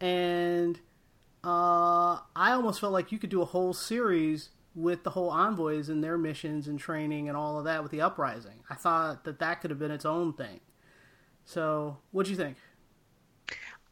[0.00, 0.78] And
[1.42, 5.90] uh, i almost felt like you could do a whole series with the whole envoys
[5.90, 8.62] and their missions and training and all of that with the uprising.
[8.70, 10.60] I thought that that could have been its own thing.
[11.44, 12.56] So what'd you think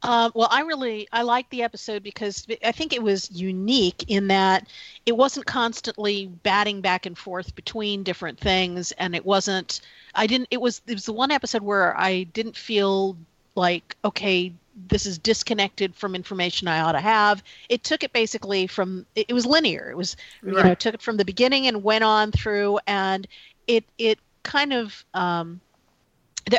[0.03, 4.27] Uh, well, I really I liked the episode because I think it was unique in
[4.29, 4.67] that
[5.07, 9.81] it wasn't constantly batting back and forth between different things, and it wasn't.
[10.15, 10.49] I didn't.
[10.51, 10.83] It was.
[10.89, 13.17] It was the one episode where I didn't feel
[13.55, 14.53] like okay,
[14.89, 17.45] this is disconnected from information I ought to have.
[17.69, 19.07] It took it basically from.
[19.15, 19.89] It, it was linear.
[19.89, 23.29] It was you know took it from the beginning and went on through, and
[23.69, 25.05] it it kind of.
[25.15, 25.61] Um,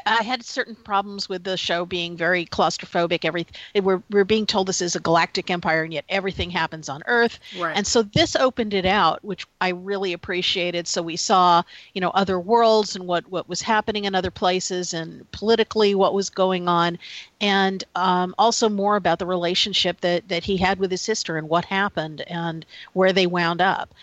[0.06, 3.26] I had certain problems with the show being very claustrophobic.
[3.26, 7.04] Every we're we're being told this is a galactic empire, and yet everything happens on
[7.06, 7.40] Earth.
[7.58, 7.76] Right.
[7.76, 10.88] And so this opened it out, which I really appreciated.
[10.88, 11.64] So we saw,
[11.94, 16.14] you know, other worlds and what what was happening in other places, and politically what
[16.14, 16.98] was going on,
[17.42, 21.50] and um, also more about the relationship that that he had with his sister and
[21.50, 23.94] what happened and where they wound up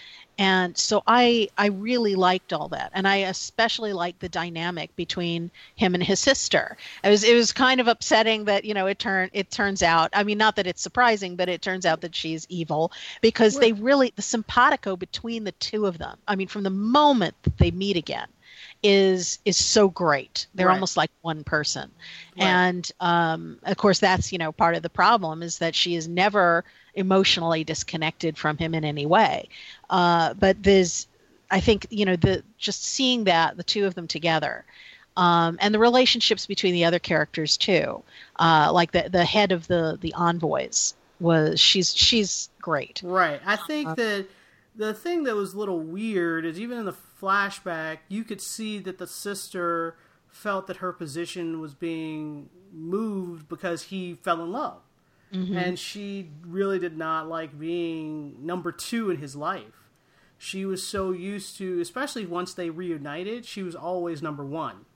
[0.40, 2.90] and so i i really liked all that.
[2.94, 6.76] And i especially liked the dynamic between him and his sister.
[7.04, 10.08] It was it was kind of upsetting that you know it turned it turns out
[10.14, 13.72] i mean not that it's surprising but it turns out that she's evil because they
[13.72, 17.70] really the simpatico between the two of them i mean from the moment that they
[17.70, 18.26] meet again
[18.82, 20.46] is is so great.
[20.54, 20.74] They're Right.
[20.74, 21.90] almost like one person.
[22.36, 22.46] Right.
[22.46, 26.08] and um, of course that's you know part of the problem is that she is
[26.08, 26.64] never
[26.94, 29.48] emotionally disconnected from him in any way
[29.90, 31.06] uh, but there's
[31.50, 34.64] I think you know the just seeing that the two of them together,
[35.16, 38.02] um, and the relationships between the other characters too,
[38.38, 43.02] uh, like the the head of the the envoys was she's she's great.
[43.04, 43.40] Right.
[43.44, 44.26] I think that
[44.76, 48.78] the thing that was a little weird is even in the flashback, you could see
[48.78, 49.96] that the sister
[50.28, 54.80] felt that her position was being moved because he fell in love.
[55.32, 55.56] Mm-hmm.
[55.56, 59.88] And she really did not like being number two in his life.
[60.38, 64.86] She was so used to, especially once they reunited, she was always number one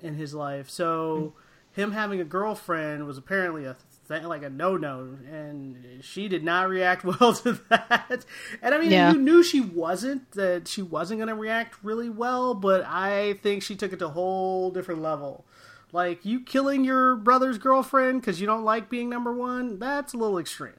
[0.00, 0.70] in his life.
[0.70, 1.34] So
[1.72, 3.76] him having a girlfriend was apparently a
[4.08, 8.24] th- like a no no, and she did not react well to that.
[8.62, 9.12] And I mean, Yeah.
[9.12, 13.62] you knew she wasn't that she wasn't going to react really well, but I think
[13.62, 15.44] she took it to a whole different level.
[15.92, 20.16] Like you killing your brother's girlfriend because you don't like being number one, that's a
[20.16, 20.72] little extreme.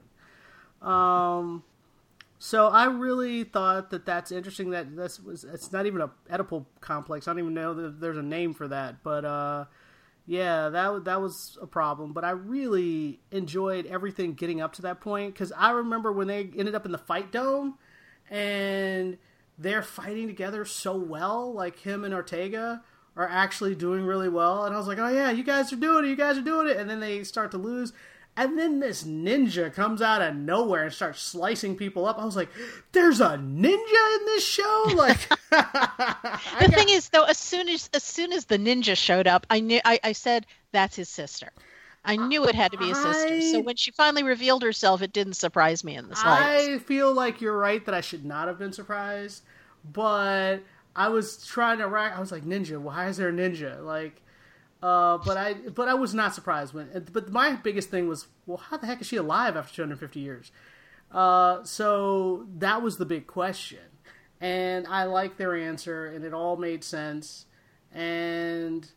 [0.82, 1.64] Um,
[2.40, 4.72] so I really thought that that's interesting.
[4.72, 7.28] That this was it's not even a Oedipal complex.
[7.28, 9.04] I don't even know that there's a name for that.
[9.04, 9.66] But uh,
[10.26, 12.14] yeah, that that was a problem.
[12.14, 16.50] But I really enjoyed everything getting up to that point because I remember when they
[16.58, 17.78] ended up in the fight dome
[18.30, 19.18] and
[19.58, 21.54] they're fighting together so well.
[21.54, 22.82] Like him and Ortega
[23.16, 26.06] are actually doing really well, and I was like, oh yeah, you guys are doing
[26.06, 26.10] it.
[26.10, 26.78] You guys are doing it.
[26.78, 27.94] And then they start to lose.
[28.38, 32.18] And then this ninja comes out of nowhere and starts slicing people up.
[32.18, 32.50] I was like,
[32.94, 38.04] "There's a ninja in this show!" Like, The thing is, though, as soon as as
[38.04, 41.52] soon as the ninja showed up, I knew I, I said that's his sister.
[42.06, 43.42] I uh, knew it had to be his sister.
[43.42, 46.70] So when she finally revealed herself, it didn't surprise me in the slightest.
[46.70, 49.44] I feel like you're right that I should not have been surprised,
[49.92, 50.62] but
[50.96, 52.16] I was trying to rack.
[52.16, 52.80] I was like, "Ninja?
[52.80, 54.22] Why is there a ninja?" Like,
[54.84, 57.08] uh, but I but I was not surprised when.
[57.12, 60.52] But my biggest thing was, well, how the heck is she alive after 250 years?
[61.12, 63.80] Uh, so that was the big question,
[64.40, 67.46] and I liked their answer, and it all made sense.
[67.94, 68.90] And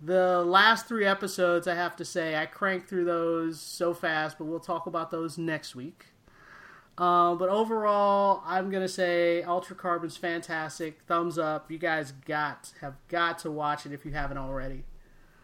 [0.00, 4.44] the last three episodes, I have to say, I cranked through those so fast, but
[4.44, 6.06] we'll talk about those next week.
[6.98, 11.00] Um, but overall, I'm gonna say Altered Carbon's fantastic.
[11.06, 11.70] Thumbs up.
[11.70, 14.82] You guys got have got to watch it if you haven't already.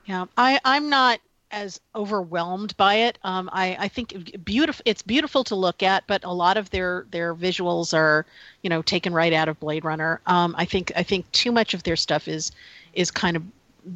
[0.04, 3.18] Yeah, I, I'm not as overwhelmed by it.
[3.22, 4.82] Um, I, I think beautiful.
[4.84, 8.26] It's beautiful to look at, but a lot of their their visuals are,
[8.62, 10.20] you know, taken right out of Blade Runner.
[10.26, 12.50] Um, I think I think too much of their stuff is
[12.94, 13.44] is kind of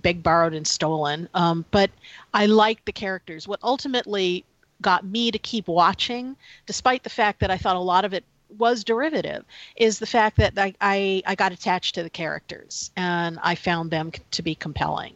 [0.02, 1.28] big borrowed and stolen.
[1.34, 1.90] Um, but
[2.32, 3.48] I like the characters.
[3.48, 4.44] What ultimately
[4.80, 8.24] got me to keep watching, despite the fact that I thought a lot of it
[8.56, 9.44] was derivative,
[9.76, 13.90] is the fact that I, I, I got attached to the characters and I found
[13.90, 15.14] them to be compelling.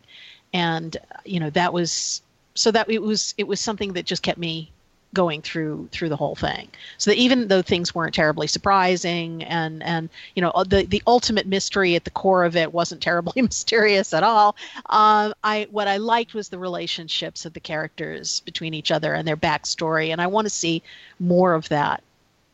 [0.52, 2.20] And you know that was
[2.54, 4.70] so that it was it was something that just kept me
[5.14, 9.82] going through through the whole thing so that even though things weren't terribly surprising and
[9.82, 14.14] and you know the the ultimate mystery at the core of it wasn't terribly mysterious
[14.14, 14.56] at all
[14.86, 19.28] um, i what i liked was the relationships of the characters between each other and
[19.28, 20.82] their backstory and i want to see
[21.20, 22.02] more of that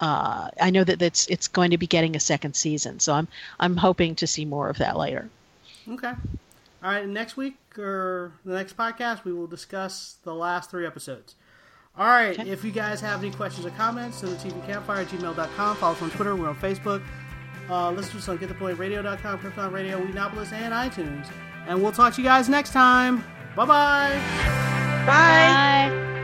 [0.00, 3.26] uh, I know that it's it's going to be getting a second season, so I'm
[3.59, 5.28] I'm hoping to see more of that later.
[5.88, 6.12] Okay.
[6.84, 7.09] All right.
[7.09, 11.34] Next week or the next podcast, we will discuss the last three episodes.
[11.99, 12.38] All right.
[12.38, 12.49] Okay.
[12.49, 15.76] If you guys have any questions or comments, send the TV Campfire at gmail.com.
[15.76, 16.36] Follow us on Twitter.
[16.36, 17.03] We're on Facebook.
[17.68, 21.28] Uh, listen to us on GetThePointRadio.com, Krypton Radio, Whedonopolis, and iTunes.
[21.66, 23.24] And we'll talk to you guys next time.
[23.57, 24.20] Bye-bye.
[25.07, 25.07] Bye.
[25.07, 26.17] Bye.